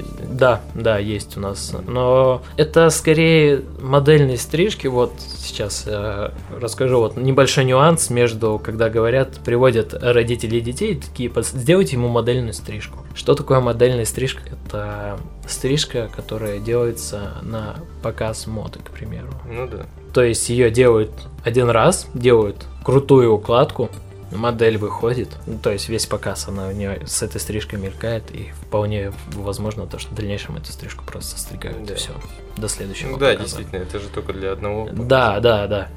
здесь, 0.03 0.07
да? 0.19 0.61
да, 0.75 0.83
да, 0.83 0.99
есть 0.99 1.37
у 1.37 1.41
нас. 1.41 1.75
Но 1.87 2.43
это 2.57 2.91
скорее 2.91 3.63
модельные 3.81 4.37
стрижки. 4.37 4.87
Вот 4.87 5.13
сейчас 5.19 5.87
я 5.87 6.33
расскажу 6.61 6.99
вот 6.99 7.17
небольшой 7.17 7.65
нюанс 7.65 8.11
между, 8.11 8.61
когда 8.63 8.91
говорят, 8.91 9.39
приводят 9.45 9.95
родителей 9.95 10.61
детей, 10.61 10.95
такие, 10.97 11.29
«Пос- 11.29 11.57
сделайте 11.57 11.97
ему 11.97 12.09
модельную 12.09 12.55
стрижку. 12.55 12.99
Что 13.15 13.35
такое 13.35 13.61
модельная 13.61 14.05
стрижка? 14.05 14.43
Это 14.51 15.19
стрижка, 15.47 16.09
которая 16.15 16.59
делается 16.59 17.33
на 17.43 17.77
показ 18.03 18.47
моды, 18.47 18.79
к 18.81 18.91
примеру. 18.91 19.29
Ну 19.49 19.67
да. 19.67 19.87
То 20.13 20.23
есть 20.23 20.49
ее 20.49 20.71
делают 20.71 21.11
один 21.45 21.71
раз, 21.71 22.07
делают 22.15 22.65
крутую 22.85 23.33
укладку, 23.35 23.91
модель 24.33 24.79
выходит, 24.79 25.29
ну, 25.47 25.59
то 25.59 25.71
есть 25.71 25.89
весь 25.89 26.07
показ 26.07 26.49
она 26.49 26.69
у 26.69 26.73
нее 26.73 27.03
с 27.07 27.23
этой 27.23 27.41
стрижкой 27.41 27.79
мелькает, 27.79 28.25
и 28.33 28.51
вполне 28.63 29.13
возможно 29.35 29.87
то, 29.87 29.99
что 29.99 30.11
в 30.13 30.15
дальнейшем 30.15 30.57
эту 30.57 30.73
стрижку 30.73 31.05
просто 31.05 31.33
состригают, 31.39 31.85
Да. 31.85 31.95
и 31.95 31.97
все, 31.97 32.11
до 32.57 32.69
следующего 32.69 33.11
Ну 33.11 33.17
да, 33.19 33.31
показа. 33.33 33.45
действительно, 33.45 33.83
это 33.83 33.99
же 33.99 34.09
только 34.09 34.33
для 34.33 34.53
одного. 34.53 34.89
Да, 34.93 35.41
да, 35.41 35.67
да. 35.67 35.89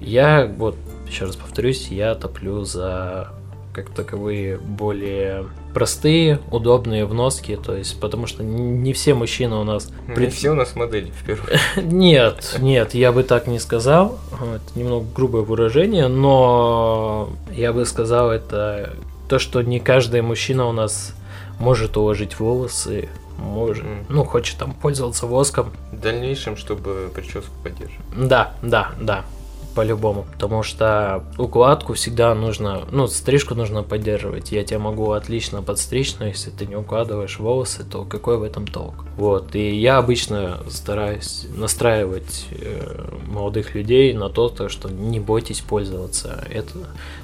Я, 0.00 0.46
вот, 0.46 0.76
еще 1.08 1.24
раз 1.26 1.36
повторюсь, 1.36 1.88
я 1.88 2.14
топлю 2.14 2.64
за 2.64 3.30
как 3.72 3.90
таковые 3.90 4.56
более 4.56 5.46
простые, 5.72 6.38
удобные 6.52 7.06
вноски, 7.06 7.56
то 7.56 7.74
есть, 7.74 7.98
потому 8.00 8.28
что 8.28 8.44
не 8.44 8.92
все 8.92 9.14
мужчины 9.14 9.56
у 9.56 9.64
нас... 9.64 9.90
Не 10.06 10.14
пред- 10.14 10.32
все 10.32 10.50
у 10.50 10.54
нас 10.54 10.76
модели 10.76 11.10
в 11.10 11.24
первую. 11.26 11.58
Нет, 11.82 12.56
нет, 12.60 12.94
я 12.94 13.10
бы 13.10 13.24
так 13.24 13.48
не 13.48 13.58
сказал. 13.58 14.16
Это 14.40 14.78
немного 14.78 15.06
грубое 15.14 15.42
выражение, 15.42 16.08
но 16.08 17.30
я 17.52 17.72
бы 17.72 17.84
сказал, 17.86 18.30
это 18.30 18.94
то, 19.28 19.38
что 19.38 19.62
не 19.62 19.80
каждый 19.80 20.22
мужчина 20.22 20.66
у 20.66 20.72
нас 20.72 21.14
может 21.58 21.96
уложить 21.96 22.38
волосы, 22.38 23.08
может, 23.38 23.84
ну, 24.08 24.24
хочет 24.24 24.58
там 24.58 24.72
пользоваться 24.72 25.26
воском. 25.26 25.72
В 25.92 26.00
дальнейшем, 26.00 26.56
чтобы 26.56 27.10
прическу 27.14 27.50
поддерживать. 27.62 28.04
Да, 28.16 28.54
да, 28.62 28.92
да, 29.00 29.24
по-любому. 29.74 30.26
Потому 30.32 30.62
что 30.62 31.24
укладку 31.38 31.94
всегда 31.94 32.34
нужно, 32.34 32.82
ну, 32.90 33.06
стрижку 33.06 33.54
нужно 33.54 33.82
поддерживать. 33.82 34.52
Я 34.52 34.64
тебя 34.64 34.78
могу 34.78 35.12
отлично 35.12 35.62
подстричь, 35.62 36.16
но 36.18 36.26
если 36.26 36.50
ты 36.50 36.66
не 36.66 36.76
укладываешь 36.76 37.38
волосы, 37.38 37.84
то 37.84 38.04
какой 38.04 38.38
в 38.38 38.42
этом 38.42 38.66
толк? 38.66 39.04
Вот, 39.16 39.54
и 39.54 39.76
я 39.76 39.98
обычно 39.98 40.60
стараюсь 40.70 41.46
настраивать 41.54 42.46
э, 42.50 43.08
молодых 43.26 43.74
людей 43.74 44.12
на 44.14 44.28
то, 44.28 44.48
то, 44.48 44.68
что 44.68 44.88
не 44.88 45.20
бойтесь 45.20 45.60
пользоваться. 45.60 46.44
Это... 46.50 46.70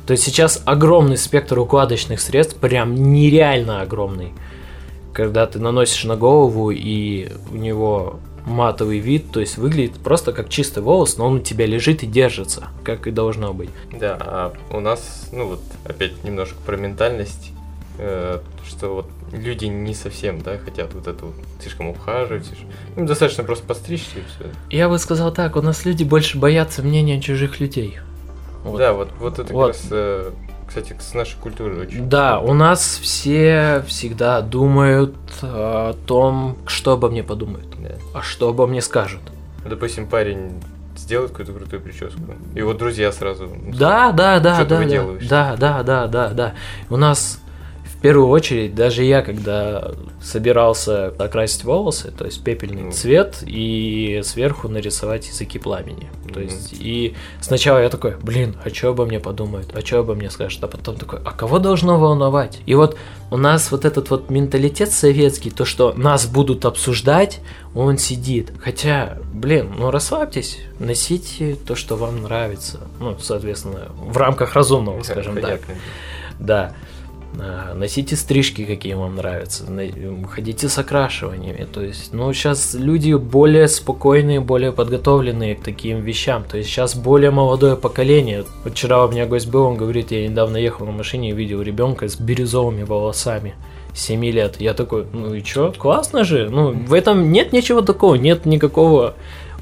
То 0.06 0.12
есть 0.12 0.24
сейчас 0.24 0.62
огромный 0.64 1.16
спектр 1.16 1.58
укладочных 1.58 2.20
средств, 2.20 2.56
прям 2.56 3.12
нереально 3.12 3.80
огромный. 3.80 4.32
Когда 5.12 5.46
ты 5.46 5.58
наносишь 5.58 6.04
на 6.04 6.16
голову, 6.16 6.70
и 6.70 7.28
у 7.50 7.56
него 7.56 8.20
матовый 8.50 8.98
вид, 8.98 9.30
то 9.32 9.40
есть 9.40 9.56
выглядит 9.56 9.94
просто 9.98 10.32
как 10.32 10.48
чистый 10.48 10.82
волос, 10.82 11.16
но 11.16 11.26
он 11.26 11.36
у 11.36 11.40
тебя 11.40 11.66
лежит 11.66 12.02
и 12.02 12.06
держится, 12.06 12.68
как 12.84 13.06
и 13.06 13.10
должно 13.10 13.54
быть. 13.54 13.70
Да, 13.92 14.16
а 14.20 14.52
у 14.70 14.80
нас, 14.80 15.28
ну 15.32 15.46
вот, 15.46 15.60
опять 15.84 16.22
немножко 16.24 16.56
про 16.66 16.76
ментальность, 16.76 17.52
э, 17.98 18.40
что 18.66 18.94
вот 18.94 19.06
люди 19.32 19.66
не 19.66 19.94
совсем, 19.94 20.40
да, 20.42 20.58
хотят 20.58 20.92
вот 20.94 21.06
это 21.06 21.26
вот 21.26 21.34
слишком 21.60 21.88
ухаживать. 21.88 22.50
Им 22.96 23.06
достаточно 23.06 23.44
просто 23.44 23.64
постричься 23.66 24.18
и 24.18 24.22
все. 24.22 24.50
Я 24.70 24.88
бы 24.88 24.98
сказал 24.98 25.32
так, 25.32 25.56
у 25.56 25.62
нас 25.62 25.84
люди 25.84 26.04
больше 26.04 26.38
боятся 26.38 26.82
мнения 26.82 27.20
чужих 27.20 27.60
людей. 27.60 27.98
Вот. 28.64 28.78
Да, 28.78 28.92
вот, 28.92 29.08
вот 29.18 29.38
это 29.38 29.52
Вот. 29.52 29.72
как 29.72 29.76
раз, 29.76 29.88
э, 29.90 30.30
кстати, 30.70 30.94
с 31.00 31.14
нашей 31.14 31.36
культурой 31.40 31.80
очень. 31.80 32.08
Да, 32.08 32.38
у 32.38 32.54
нас 32.54 33.00
все 33.02 33.82
всегда 33.88 34.40
думают 34.40 35.16
о 35.42 35.94
том, 36.06 36.56
что 36.66 36.92
обо 36.92 37.10
мне 37.10 37.24
подумают, 37.24 37.66
Да. 37.82 37.96
а 38.14 38.22
что 38.22 38.48
обо 38.50 38.68
мне 38.68 38.80
скажут. 38.80 39.20
Допустим, 39.68 40.06
парень 40.06 40.62
сделает 40.96 41.32
какую-то 41.32 41.54
крутую 41.54 41.82
прическу, 41.82 42.20
и 42.54 42.62
вот 42.62 42.78
друзья 42.78 43.10
сразу. 43.10 43.46
ну, 43.46 43.72
Да, 43.76 44.12
да, 44.12 44.38
да, 44.38 44.64
да, 44.64 44.78
да, 45.18 45.56
да, 45.56 45.82
да, 45.82 46.06
да, 46.06 46.28
да. 46.28 46.54
У 46.88 46.96
нас 46.96 47.40
в 48.00 48.02
первую 48.02 48.28
очередь, 48.28 48.74
даже 48.74 49.04
я, 49.04 49.20
когда 49.20 49.90
собирался 50.22 51.08
окрасить 51.18 51.64
волосы, 51.64 52.10
то 52.16 52.24
есть 52.24 52.42
пепельный 52.42 52.84
Ну. 52.84 52.92
цвет, 52.92 53.44
и 53.46 54.22
сверху 54.24 54.68
нарисовать 54.68 55.28
языки 55.28 55.58
пламени. 55.58 56.08
То 56.32 56.40
Мгм. 56.40 56.48
есть, 56.48 56.72
и 56.80 57.14
сначала 57.42 57.76
я 57.82 57.90
такой, 57.90 58.16
блин, 58.22 58.56
а 58.64 58.70
что 58.70 58.88
обо 58.88 59.04
мне 59.04 59.20
подумают, 59.20 59.68
а 59.74 59.82
что 59.84 59.98
обо 59.98 60.14
мне 60.14 60.30
скажут, 60.30 60.64
а 60.64 60.68
потом 60.68 60.96
такой, 60.96 61.18
а 61.22 61.30
кого 61.32 61.58
должно 61.58 61.98
волновать? 62.00 62.60
И 62.64 62.74
вот 62.74 62.96
у 63.30 63.36
нас 63.36 63.70
вот 63.70 63.84
этот 63.84 64.08
вот 64.08 64.30
менталитет 64.30 64.90
советский, 64.92 65.50
то, 65.50 65.66
что 65.66 65.92
нас 65.94 66.26
будут 66.26 66.64
обсуждать, 66.64 67.40
он 67.74 67.98
сидит. 67.98 68.50
Хотя, 68.62 69.18
блин, 69.34 69.74
ну 69.78 69.90
расслабьтесь, 69.90 70.58
носите 70.78 71.54
то, 71.54 71.74
что 71.74 71.96
вам 71.96 72.22
нравится. 72.22 72.80
Ну, 72.98 73.18
соответственно, 73.20 73.88
в 73.94 74.16
рамках 74.16 74.54
разумного, 74.54 75.02
скажем 75.02 75.38
так. 75.38 75.60
Да. 76.38 76.72
А, 77.38 77.74
Носите 77.74 78.16
стрижки, 78.16 78.64
какие 78.64 78.94
вам 78.94 79.16
нравятся, 79.16 79.64
ходите 80.28 80.68
с 80.68 80.78
окрашиваниями. 80.78 81.66
То 81.72 81.82
есть, 81.82 82.12
ну, 82.12 82.32
сейчас 82.32 82.74
люди 82.74 83.12
более 83.14 83.68
спокойные, 83.68 84.40
более 84.40 84.72
подготовленные 84.72 85.54
к 85.54 85.62
таким 85.62 86.00
вещам. 86.00 86.44
То 86.44 86.58
есть, 86.58 86.68
сейчас 86.68 86.96
более 86.96 87.30
молодое 87.30 87.76
поколение. 87.76 88.44
Вчера 88.64 89.04
у 89.04 89.10
меня 89.10 89.26
гость 89.26 89.48
был, 89.48 89.64
он 89.64 89.76
говорит, 89.76 90.10
я 90.10 90.26
недавно 90.26 90.56
ехал 90.56 90.86
на 90.86 90.92
машине 90.92 91.30
и 91.30 91.34
видел 91.34 91.62
ребенка 91.62 92.08
с 92.08 92.18
бирюзовыми 92.18 92.82
волосами. 92.82 93.54
7 93.94 94.24
лет. 94.26 94.60
Я 94.60 94.74
такой, 94.74 95.06
ну 95.12 95.34
и 95.34 95.42
чё, 95.42 95.72
классно 95.76 96.24
же. 96.24 96.48
Ну, 96.48 96.72
в 96.72 96.94
этом 96.94 97.32
нет 97.32 97.52
ничего 97.52 97.82
такого, 97.82 98.14
нет 98.14 98.46
никакого 98.46 99.14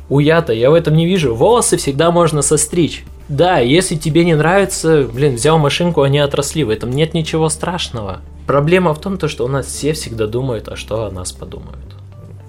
уята, 0.08 0.52
я 0.52 0.70
в 0.70 0.74
этом 0.74 0.96
не 0.96 1.06
вижу. 1.06 1.34
Волосы 1.34 1.76
всегда 1.76 2.10
можно 2.10 2.42
состричь. 2.42 3.04
Да, 3.28 3.58
если 3.58 3.96
тебе 3.96 4.24
не 4.24 4.34
нравится, 4.34 5.06
блин, 5.12 5.34
взял 5.34 5.58
машинку, 5.58 6.02
они 6.02 6.18
отросли, 6.18 6.64
в 6.64 6.70
этом 6.70 6.90
нет 6.90 7.14
ничего 7.14 7.48
страшного. 7.48 8.20
Проблема 8.46 8.94
в 8.94 9.00
том, 9.00 9.18
то, 9.18 9.28
что 9.28 9.44
у 9.44 9.48
нас 9.48 9.66
все 9.66 9.92
всегда 9.92 10.26
думают, 10.26 10.68
а 10.68 10.76
что 10.76 11.04
о 11.04 11.10
нас 11.10 11.32
подумают. 11.32 11.84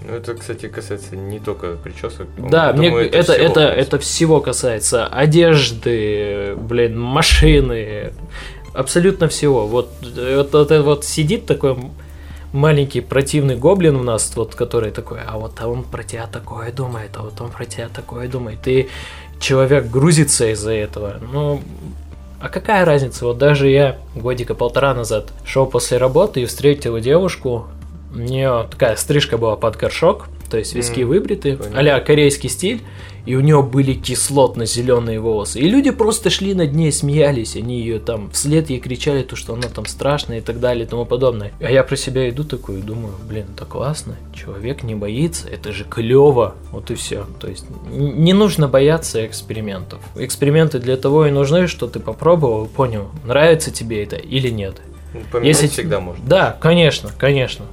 Ну, 0.08 0.16
это, 0.16 0.34
кстати, 0.34 0.68
касается 0.68 1.18
не 1.18 1.40
только 1.40 1.76
причесок. 1.76 2.28
Да, 2.38 2.74
мне 2.74 2.90
Думаю, 2.90 3.12
это, 3.12 3.34
всего, 3.34 3.46
это, 3.46 3.60
это 3.62 4.00
всего 4.00 4.40
касается 4.40 5.06
одежды, 5.06 6.56
блин, 6.56 7.00
машины, 7.00 8.14
абсолютно 8.74 9.28
всего. 9.28 9.68
Вот, 9.68 9.90
вот, 10.02 10.54
вот, 10.54 10.72
вот 10.72 11.06
сидит 11.06 11.46
такой 11.46 11.76
маленький 12.54 13.02
противный 13.02 13.56
гоблин 13.56 13.96
у 13.96 14.04
нас, 14.04 14.32
вот 14.36 14.56
который 14.56 14.92
такой, 14.92 15.20
а 15.26 15.38
вот 15.38 15.62
он 15.62 15.84
про 15.84 16.04
тебя 16.04 16.28
такое 16.28 16.72
думает, 16.72 17.12
а 17.16 17.22
вот 17.24 17.40
он 17.42 17.52
про 17.52 17.66
тебя 17.66 17.90
такое 17.90 18.28
думает. 18.28 18.68
И 18.68 18.90
человек 19.40 19.90
грузится 19.90 20.52
из-за 20.52 20.74
этого. 20.74 21.16
Ну, 21.32 21.62
а 22.40 22.50
какая 22.50 22.86
разница? 22.86 23.26
Вот 23.26 23.38
даже 23.38 23.68
я 23.70 23.98
годика 24.16 24.54
полтора 24.54 24.94
назад 24.94 25.30
шел 25.46 25.66
после 25.66 25.98
работы 25.98 26.42
и 26.42 26.46
встретил 26.46 26.98
девушку. 27.00 27.68
У 28.14 28.18
нее 28.18 28.68
такая 28.72 28.96
стрижка 28.96 29.38
была 29.38 29.56
под 29.56 29.76
горшок, 29.76 30.28
то 30.50 30.58
есть 30.58 30.74
виски 30.74 31.02
М, 31.02 31.10
выбриты, 31.10 31.60
а 31.76 32.00
корейский 32.00 32.50
стиль, 32.50 32.82
и 33.30 33.36
у 33.36 33.42
нее 33.42 33.62
были 33.62 33.94
кислотно-зеленые 33.94 35.20
волосы. 35.20 35.60
И 35.60 35.70
люди 35.70 35.92
просто 35.92 36.32
шли 36.32 36.56
над 36.56 36.74
ней, 36.74 36.92
смеялись, 36.92 37.56
они 37.56 37.80
ее 37.80 38.00
там 38.00 38.32
вслед 38.32 38.72
ей 38.72 38.80
кричали, 38.80 39.22
то, 39.22 39.36
что 39.36 39.54
она 39.54 39.68
там 39.68 39.86
страшная 39.86 40.40
и 40.40 40.42
так 40.42 40.60
далее 40.60 40.86
и 40.86 40.88
тому 40.88 41.06
подобное. 41.06 41.52
А 41.60 41.70
я 41.70 41.84
про 41.84 41.96
себя 41.96 42.28
иду 42.28 42.44
такой 42.44 42.80
и 42.80 42.82
думаю, 42.82 43.14
блин, 43.30 43.46
это 43.56 43.66
классно, 43.66 44.16
человек 44.34 44.82
не 44.82 44.96
боится, 44.96 45.48
это 45.48 45.72
же 45.72 45.84
клево, 45.84 46.56
вот 46.72 46.90
и 46.90 46.96
все. 46.96 47.28
То 47.40 47.48
есть 47.48 47.66
не 47.92 48.34
нужно 48.34 48.68
бояться 48.68 49.24
экспериментов. 49.24 50.00
Эксперименты 50.16 50.80
для 50.80 50.98
того 50.98 51.28
и 51.28 51.32
нужны, 51.32 51.68
что 51.68 51.86
ты 51.86 52.00
попробовал, 52.00 52.66
понял, 52.66 53.10
нравится 53.24 53.70
тебе 53.70 54.04
это 54.04 54.16
или 54.16 54.50
нет. 54.50 54.78
Поменять 55.32 55.56
Если- 55.62 55.68
всегда 55.68 56.00
можно. 56.00 56.26
Да, 56.26 56.58
конечно, 56.60 57.12
конечно. 57.16 57.66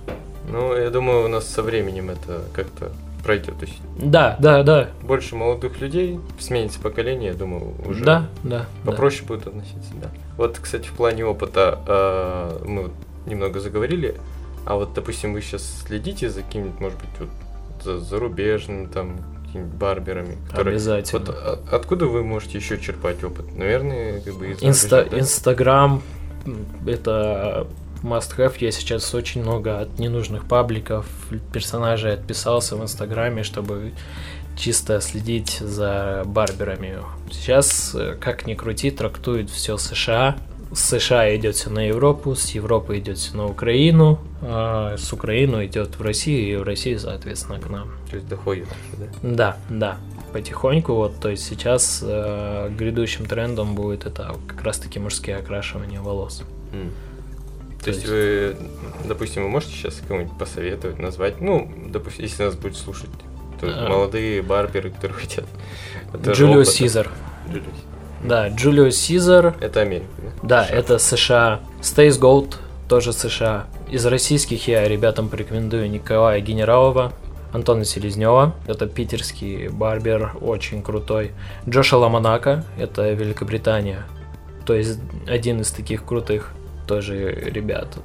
Ну, 0.52 0.76
я 0.76 0.90
думаю, 0.90 1.24
у 1.24 1.28
нас 1.28 1.48
со 1.48 1.62
временем 1.62 2.10
это 2.10 2.42
как-то 2.52 2.92
пройдет. 3.26 3.58
То 3.58 3.66
есть 3.66 3.78
Да, 3.98 4.36
да, 4.38 4.62
да. 4.62 4.88
больше 5.02 5.34
молодых 5.36 5.80
людей, 5.80 6.20
сменится 6.38 6.80
поколение, 6.80 7.28
я 7.32 7.34
думаю, 7.34 7.74
уже 7.84 8.04
Да, 8.04 8.26
да. 8.44 8.66
да. 8.84 8.90
попроще 8.90 9.26
будет 9.26 9.46
относиться, 9.48 9.92
да. 10.00 10.08
Вот, 10.36 10.58
кстати, 10.62 10.86
в 10.86 10.92
плане 10.92 11.24
опыта 11.24 11.80
э, 11.86 12.64
мы 12.66 12.82
вот 12.84 12.92
немного 13.26 13.58
заговорили, 13.60 14.14
а 14.64 14.76
вот, 14.76 14.94
допустим, 14.94 15.32
вы 15.32 15.40
сейчас 15.42 15.82
следите 15.86 16.30
за 16.30 16.42
какими-нибудь, 16.42 16.80
может 16.80 16.98
быть, 16.98 17.08
вот 17.18 17.28
за 17.84 17.98
зарубежными 18.00 18.86
там 18.86 19.16
барберами, 19.78 20.36
которые... 20.48 20.74
Обязательно. 20.76 21.20
Вот 21.20 21.28
от- 21.30 21.72
откуда 21.72 22.06
вы 22.06 22.22
можете 22.22 22.58
еще 22.58 22.78
черпать 22.78 23.24
опыт? 23.24 23.46
Наверное, 23.56 24.20
как 24.20 24.34
бы 24.34 24.50
из 24.52 24.62
Инста, 24.62 25.06
да? 25.10 25.18
Инстаграм 25.18 26.02
это 26.86 27.66
must 28.06 28.36
have. 28.38 28.54
Я 28.60 28.72
сейчас 28.72 29.14
очень 29.14 29.42
много 29.42 29.80
от 29.80 29.98
ненужных 29.98 30.46
пабликов, 30.46 31.06
персонажей 31.52 32.14
отписался 32.14 32.76
в 32.76 32.82
Инстаграме, 32.82 33.42
чтобы 33.42 33.92
чисто 34.56 35.00
следить 35.00 35.58
за 35.60 36.22
барберами. 36.24 36.98
Сейчас, 37.30 37.94
э, 37.94 38.16
как 38.18 38.46
ни 38.46 38.54
крути, 38.54 38.90
трактует 38.90 39.50
все 39.50 39.76
США. 39.76 40.36
С 40.72 40.98
США 40.98 41.34
идет 41.36 41.54
все 41.54 41.70
на 41.70 41.86
Европу, 41.86 42.34
с 42.34 42.50
Европы 42.50 42.98
идет 42.98 43.18
все 43.18 43.36
на 43.36 43.46
Украину, 43.46 44.18
а 44.42 44.96
с 44.96 45.12
Украины 45.12 45.66
идет 45.66 45.98
в 45.98 46.02
Россию, 46.02 46.52
и 46.52 46.56
в 46.56 46.62
Россию, 46.64 46.98
соответственно, 46.98 47.60
к 47.60 47.68
нам. 47.68 47.92
То 48.10 48.16
есть 48.16 48.28
доходит, 48.28 48.66
да? 48.98 49.06
Да, 49.22 49.56
да, 49.68 49.98
потихоньку 50.32 50.94
вот, 50.94 51.20
то 51.20 51.30
есть 51.30 51.44
сейчас 51.44 52.02
э, 52.04 52.70
грядущим 52.76 53.26
трендом 53.26 53.74
будет 53.74 54.06
это 54.06 54.34
как 54.48 54.62
раз-таки 54.62 54.98
мужские 54.98 55.36
окрашивания 55.36 56.00
волос. 56.00 56.42
М. 56.72 56.90
То 57.86 57.92
То 57.92 57.98
есть 57.98 58.02
есть- 58.02 58.12
вы, 58.12 58.56
допустим, 59.06 59.44
вы 59.44 59.48
можете 59.48 59.72
сейчас 59.74 60.02
кого-нибудь 60.08 60.36
посоветовать, 60.36 60.98
назвать, 60.98 61.40
ну, 61.40 61.70
допустим, 61.86 62.24
если 62.24 62.42
нас 62.42 62.56
будет 62.56 62.76
слушать, 62.76 63.10
то 63.60 63.68
А. 63.68 63.88
молодые 63.88 64.42
барберы, 64.42 64.90
которые 64.90 65.16
хотят. 65.16 65.44
Caesar. 66.66 67.08
Julius. 67.48 67.64
Да, 68.24 68.48
Julius 68.48 68.96
Caesar. 68.96 69.54
Это 69.60 69.82
Америка, 69.82 70.06
да? 70.42 70.48
Да, 70.48 70.64
США. 70.64 70.76
это 70.76 70.98
США. 70.98 71.60
Staygold 71.80 72.58
тоже 72.88 73.12
США. 73.12 73.66
Из 73.88 74.04
российских 74.04 74.66
я 74.66 74.88
ребятам 74.88 75.28
порекомендую 75.28 75.88
Николая 75.88 76.40
Генералова, 76.40 77.12
Антона 77.52 77.84
Селезнева, 77.84 78.56
это 78.66 78.88
питерский 78.88 79.68
барбер, 79.68 80.32
очень 80.40 80.82
крутой. 80.82 81.30
Джоша 81.68 81.98
Ламанака, 81.98 82.64
это 82.76 83.12
Великобритания. 83.12 84.02
То 84.66 84.74
есть 84.74 84.98
один 85.28 85.60
из 85.60 85.70
таких 85.70 86.04
крутых 86.04 86.50
тоже 86.86 87.32
ребят. 87.32 87.98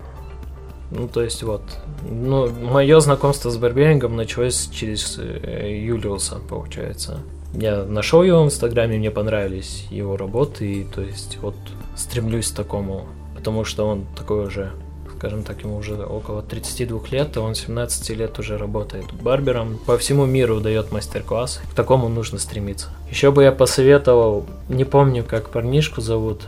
Ну, 0.92 1.08
то 1.08 1.22
есть 1.22 1.44
вот. 1.44 1.62
Ну, 2.10 2.50
мое 2.50 3.00
знакомство 3.00 3.50
с 3.50 3.58
барберингом 3.58 4.16
началось 4.16 4.70
через 4.72 5.18
э, 5.18 5.80
Юлиуса, 5.86 6.40
получается. 6.50 7.20
Я 7.54 7.84
нашел 7.84 8.24
его 8.24 8.44
в 8.44 8.46
Инстаграме, 8.46 8.98
мне 8.98 9.12
понравились 9.12 9.88
его 9.90 10.18
работы, 10.18 10.72
и 10.72 10.84
то 10.84 11.02
есть 11.02 11.38
вот 11.42 11.56
стремлюсь 11.96 12.50
к 12.52 12.56
такому, 12.56 13.06
потому 13.36 13.66
что 13.66 13.86
он 13.88 14.06
такой 14.18 14.46
уже, 14.48 14.72
скажем 15.18 15.44
так, 15.44 15.62
ему 15.64 15.78
уже 15.78 15.96
около 15.96 16.42
32 16.42 17.02
лет, 17.12 17.36
и 17.36 17.40
он 17.40 17.56
17 17.56 18.10
лет 18.18 18.40
уже 18.40 18.58
работает 18.58 19.12
барбером. 19.14 19.80
По 19.86 19.98
всему 19.98 20.26
миру 20.26 20.62
дает 20.62 20.92
мастер-класс, 20.92 21.62
к 21.72 21.76
такому 21.76 22.08
нужно 22.08 22.40
стремиться. 22.40 22.88
Еще 23.10 23.32
бы 23.32 23.44
я 23.44 23.52
посоветовал, 23.52 24.46
не 24.70 24.86
помню, 24.86 25.26
как 25.26 25.50
парнишку 25.50 26.00
зовут, 26.00 26.48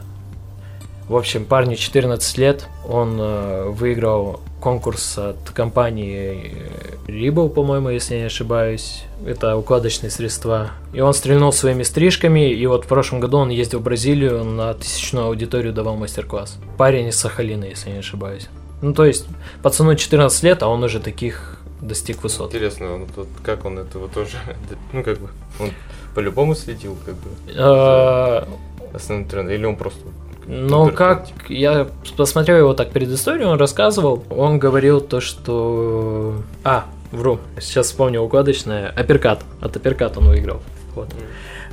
в 1.08 1.16
общем, 1.16 1.46
парню 1.46 1.76
14 1.76 2.38
лет, 2.38 2.68
он 2.88 3.18
э, 3.20 3.70
выиграл 3.70 4.40
конкурс 4.62 5.18
от 5.18 5.50
компании 5.54 6.56
э, 7.08 7.12
Ribble, 7.12 7.50
по-моему, 7.50 7.90
если 7.90 8.16
я 8.16 8.22
не 8.22 8.26
ошибаюсь. 8.28 9.04
Это 9.26 9.58
укладочные 9.58 10.10
средства. 10.10 10.72
И 10.94 11.02
он 11.02 11.14
стрельнул 11.14 11.52
своими 11.52 11.84
стрижками, 11.84 12.52
и 12.52 12.66
вот 12.66 12.86
в 12.86 12.88
прошлом 12.88 13.20
году 13.20 13.38
он 13.38 13.50
ездил 13.50 13.80
в 13.80 13.84
Бразилию 13.84 14.46
на 14.46 14.74
тысячную 14.74 15.28
аудиторию 15.28 15.74
давал 15.74 15.98
мастер-класс. 15.98 16.58
Парень 16.78 17.08
из 17.08 17.20
Сахалина, 17.20 17.66
если 17.66 17.90
я 17.90 17.96
не 17.96 18.00
ошибаюсь. 18.00 18.48
Ну, 18.82 18.94
то 18.94 19.06
есть, 19.06 19.26
пацану 19.62 19.96
14 19.96 20.44
лет, 20.44 20.64
а 20.64 20.68
он 20.68 20.84
уже 20.84 21.00
таких 21.00 21.60
достиг 21.82 22.24
высот. 22.24 22.54
Интересно, 22.54 22.96
он 22.96 23.08
тут, 23.08 23.28
как 23.44 23.66
он 23.66 23.80
этого 23.80 24.08
тоже, 24.08 24.38
ну, 24.94 25.04
как 25.04 25.20
бы, 25.20 25.28
он 25.60 25.72
по-любому 26.16 26.56
следил, 26.56 26.98
как 27.06 27.16
бы, 27.16 27.30
Э, 27.54 28.46
основным 28.94 29.28
трендом, 29.28 29.54
или 29.54 29.66
он 29.66 29.76
просто... 29.76 30.00
Супер 30.46 30.96
как 30.96 31.28
я 31.50 31.88
посмотрел 32.18 32.58
его 32.58 32.74
так 32.74 32.92
предысторию, 32.92 33.50
он 33.50 33.58
рассказывал, 33.58 34.24
он 34.30 34.60
говорил 34.60 35.02
то, 35.02 35.22
что... 35.22 36.36
А, 36.64 36.86
вру, 37.12 37.40
сейчас 37.60 37.88
вспомнил 37.88 38.24
укладочное, 38.24 38.90
апперкат, 38.96 39.42
от 39.62 39.76
апперкат 39.76 40.18
он 40.18 40.28
выиграл. 40.28 40.62
Вот. 40.96 41.10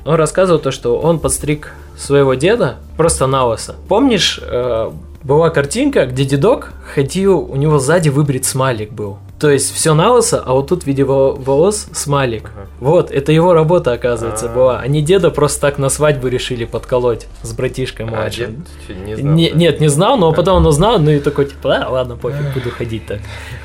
Он 0.04 0.14
рассказывал 0.14 0.61
то, 0.61 0.70
что 0.70 0.98
он 0.98 1.18
подстриг 1.18 1.74
своего 1.96 2.35
деда 2.35 2.76
просто 2.96 3.26
на 3.26 3.44
лысо. 3.44 3.76
Помнишь, 3.88 4.40
э, 4.42 4.90
была 5.22 5.50
картинка, 5.50 6.06
где 6.06 6.24
дедок 6.24 6.72
ходил, 6.94 7.40
у 7.40 7.56
него 7.56 7.78
сзади 7.78 8.09
выбрит 8.09 8.44
смайлик 8.44 8.92
был. 8.92 9.18
То 9.40 9.48
есть 9.50 9.72
все 9.74 9.94
на 9.94 10.12
лысо, 10.12 10.42
а 10.44 10.53
вот 10.53 10.68
тут 10.68 10.83
в 10.83 10.87
виде 10.87 11.03
во- 11.03 11.33
волос 11.35 11.88
смайлик. 11.92 12.50
Ага. 12.55 12.66
Вот, 12.81 13.11
это 13.11 13.33
его 13.33 13.55
работа, 13.55 13.92
оказывается, 13.92 14.50
А. 14.50 14.55
была. 14.55 14.79
Они 14.81 15.00
деда 15.00 15.31
просто 15.31 15.62
так 15.62 15.79
на 15.79 15.88
свадьбу 15.88 16.29
решили 16.29 16.66
подколоть 16.66 17.26
с 17.42 17.53
братишкой 17.55 18.05
А, 18.07 18.11
младшим. 18.11 18.57
дед 18.57 18.66
чё, 18.87 18.94
не 19.05 19.16
знал, 19.16 19.35
Не- 19.35 19.50
да? 19.50 19.57
Нет, 19.57 19.81
не 19.81 19.88
знал, 19.88 20.18
но 20.18 20.33
потом 20.33 20.57
он 20.59 20.66
узнал, 20.66 20.98
ну 20.98 21.11
и 21.11 21.20
такой, 21.20 21.46
типа, 21.46 21.76
а, 21.87 21.88
ладно, 21.88 22.16
пофиг, 22.16 22.53
буду 22.53 22.70
ходить 22.70 23.07
так. 23.07 23.20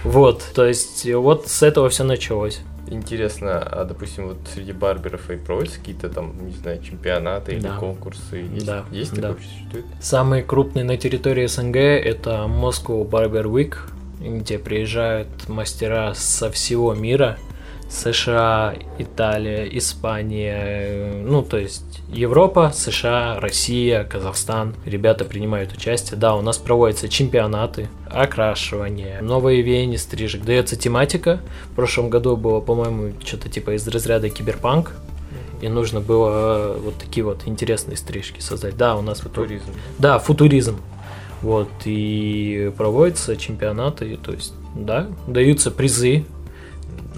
Вот, 0.06 0.42
то 0.56 0.66
есть, 0.66 1.06
вот 1.14 1.48
с 1.50 1.62
этого 1.62 1.90
все 1.90 2.06
началось. 2.06 2.62
Интересно, 2.88 3.60
а, 3.60 3.84
допустим, 3.84 4.28
вот 4.30 4.38
среди 4.54 4.72
барберов 4.72 5.30
и 5.30 5.36
проводятся 5.36 5.80
какие-то 5.80 6.08
там, 6.08 6.34
не 6.46 6.54
знаю, 6.54 6.82
чемпионаты 6.84 7.54
или 7.54 7.62
Да. 7.68 7.78
конкурсы? 7.78 8.46
Есть, 8.54 8.66
Да, 8.66 8.86
есть 8.92 9.10
да. 9.10 9.16
такое 9.16 9.32
вообще 9.34 9.48
существует? 9.50 9.86
Самый 10.00 10.42
крупный 10.44 10.84
на 10.84 10.96
территории 10.96 11.48
СНГ 11.48 11.76
это 11.78 12.46
Moscow 12.48 13.06
Barber 13.10 13.44
Week, 13.46 13.74
где 14.20 14.58
приезжают 14.58 15.28
мастера 15.48 16.14
со 16.16 16.52
всего 16.52 16.94
мира. 16.94 17.38
США, 17.88 18.74
Италия, 18.98 19.66
Испания, 19.78 20.56
э, 20.58 21.24
ну 21.24 21.44
то 21.44 21.58
есть 21.58 21.84
Европа, 22.12 22.72
США, 22.74 23.40
Россия, 23.40 24.04
Казахстан. 24.04 24.74
Ребята 24.86 25.24
принимают 25.26 25.72
участие. 25.74 26.18
Да, 26.20 26.36
у 26.36 26.42
нас 26.42 26.58
проводятся 26.58 27.10
чемпионаты, 27.10 27.88
окрашивание, 28.10 29.22
новые 29.22 29.62
веяния 29.62 29.98
стрижек. 29.98 30.44
Дается 30.44 30.76
тематика. 30.76 31.40
В 31.72 31.76
прошлом 31.76 32.10
году 32.10 32.38
было, 32.38 32.60
по-моему, 32.60 33.14
что-то 33.24 33.50
типа 33.50 33.76
из 33.76 33.88
разряда 33.88 34.30
киберпанк. 34.30 34.94
И 35.62 35.70
нужно 35.70 36.02
было 36.02 36.76
э, 36.76 36.80
вот 36.86 36.96
такие 36.98 37.24
вот 37.24 37.42
интересные 37.46 37.98
стрижки 37.98 38.40
создать. 38.40 38.78
Да, 38.78 38.96
у 38.96 39.02
нас 39.02 39.24
вот 39.24 39.34
Туризм. 39.34 39.66
да, 40.00 40.20
футуризм. 40.20 40.80
Вот, 41.42 41.70
и 41.86 42.72
проводятся 42.78 43.36
чемпионаты, 43.38 44.18
то 44.18 44.32
есть, 44.32 44.54
да, 44.76 45.08
даются 45.28 45.70
призы, 45.70 46.26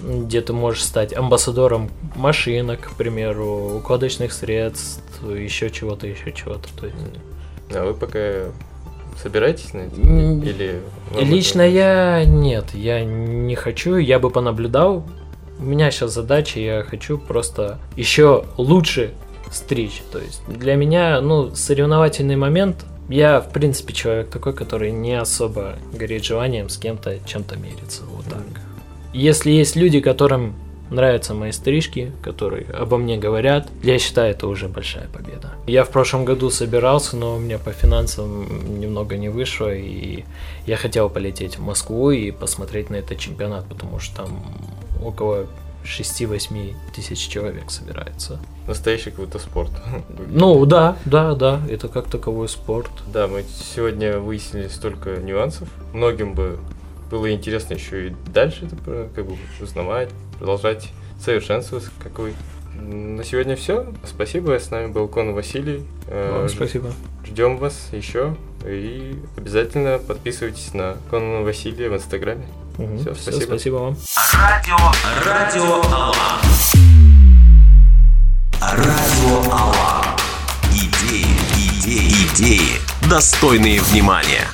где 0.02 0.40
ты 0.40 0.52
можешь 0.52 0.84
стать 0.84 1.16
амбассадором 1.16 1.90
машинок, 2.14 2.80
к 2.80 2.92
примеру, 2.92 3.78
укладочных 3.78 4.32
средств, 4.32 5.22
еще 5.22 5.70
чего-то, 5.70 6.06
еще 6.06 6.32
чего-то. 6.32 6.68
То 6.78 6.86
есть. 6.86 6.98
А 7.74 7.84
вы 7.84 7.94
пока 7.94 8.52
собираетесь 9.20 9.72
на 9.72 9.80
это? 9.80 10.00
Или... 10.00 10.80
Лично 11.18 11.62
это- 11.62 11.70
я 11.70 12.24
нет, 12.24 12.74
я 12.74 13.04
не 13.04 13.54
хочу, 13.54 13.96
я 13.96 14.18
бы 14.18 14.30
понаблюдал. 14.30 15.04
У 15.58 15.64
меня 15.64 15.90
сейчас 15.90 16.14
задача, 16.14 16.60
я 16.60 16.82
хочу 16.84 17.18
просто 17.18 17.78
еще 17.96 18.44
лучше 18.56 19.12
стричь. 19.50 20.02
То 20.12 20.18
есть 20.18 20.42
для 20.46 20.76
меня, 20.76 21.20
ну, 21.20 21.54
соревновательный 21.54 22.36
момент 22.36 22.84
Я, 23.08 23.40
в 23.40 23.50
принципе, 23.50 23.92
человек 23.92 24.28
такой, 24.28 24.52
который 24.52 24.90
не 24.90 25.14
особо 25.14 25.76
горит 25.92 26.24
желанием 26.24 26.68
с 26.68 26.76
кем-то 26.76 27.18
чем-то 27.26 27.56
мериться. 27.56 28.02
Вот 28.04 28.26
так. 28.26 28.42
Если 29.14 29.50
есть 29.50 29.76
люди, 29.76 30.00
которым 30.00 30.54
нравятся 30.90 31.34
мои 31.34 31.52
стрижки, 31.52 32.12
которые 32.22 32.66
обо 32.66 32.96
мне 32.96 33.18
говорят, 33.18 33.68
я 33.82 33.98
считаю, 33.98 34.32
это 34.32 34.46
уже 34.46 34.68
большая 34.68 35.08
победа. 35.08 35.52
Я 35.66 35.84
в 35.84 35.90
прошлом 35.90 36.24
году 36.24 36.50
собирался, 36.50 37.16
но 37.16 37.36
у 37.36 37.38
меня 37.38 37.58
по 37.58 37.72
финансам 37.72 38.80
немного 38.80 39.16
не 39.16 39.28
вышло, 39.28 39.72
и 39.72 40.24
я 40.66 40.76
хотел 40.76 41.10
полететь 41.10 41.58
в 41.58 41.62
Москву 41.62 42.10
и 42.10 42.30
посмотреть 42.30 42.90
на 42.90 42.96
этот 42.96 43.18
чемпионат, 43.18 43.66
потому 43.66 44.00
что 44.00 44.16
там 44.16 44.44
около 45.02 45.46
6-8 45.88 46.74
тысяч 46.94 47.28
человек 47.28 47.70
собирается. 47.70 48.38
Настоящий 48.66 49.10
какой-то 49.10 49.38
спорт. 49.38 49.70
Ну 50.28 50.66
да, 50.66 50.96
да, 51.04 51.34
да, 51.34 51.60
это 51.68 51.88
как 51.88 52.08
таковой 52.08 52.48
спорт. 52.48 52.90
Да, 53.12 53.26
мы 53.26 53.44
сегодня 53.74 54.18
выяснили 54.18 54.68
столько 54.68 55.16
нюансов. 55.16 55.68
Многим 55.92 56.34
бы 56.34 56.58
было 57.10 57.32
интересно 57.32 57.74
еще 57.74 58.08
и 58.08 58.14
дальше 58.32 58.66
это 58.66 59.08
как 59.14 59.26
бы 59.26 59.36
узнавать, 59.60 60.10
продолжать 60.38 60.90
совершенствоваться, 61.20 61.90
какой. 62.02 62.34
На 62.80 63.24
сегодня 63.24 63.56
все. 63.56 63.92
Спасибо. 64.04 64.58
С 64.58 64.70
нами 64.70 64.86
был 64.86 65.08
Кон 65.08 65.34
Василий. 65.34 65.82
Вам 66.06 66.44
э, 66.44 66.48
спасибо. 66.48 66.92
Ждем 67.24 67.56
вас 67.56 67.88
еще. 67.90 68.36
И 68.64 69.18
обязательно 69.36 69.98
подписывайтесь 69.98 70.74
на 70.74 70.96
Кон 71.10 71.42
Василия 71.42 71.88
в 71.88 71.94
Инстаграме. 71.94 72.46
Угу. 72.78 72.96
Все, 72.98 73.14
спасибо. 73.14 73.36
Все, 73.36 73.46
спасибо 73.46 73.74
вам. 73.74 73.96
Радио, 74.34 74.76
радио 75.26 75.82
Аллах. 75.92 76.42
Радио 78.60 79.52
Аллах. 79.52 80.16
Идеи, 80.72 81.26
идеи, 81.56 82.26
идеи, 82.34 82.80
достойные 83.08 83.80
внимания. 83.80 84.46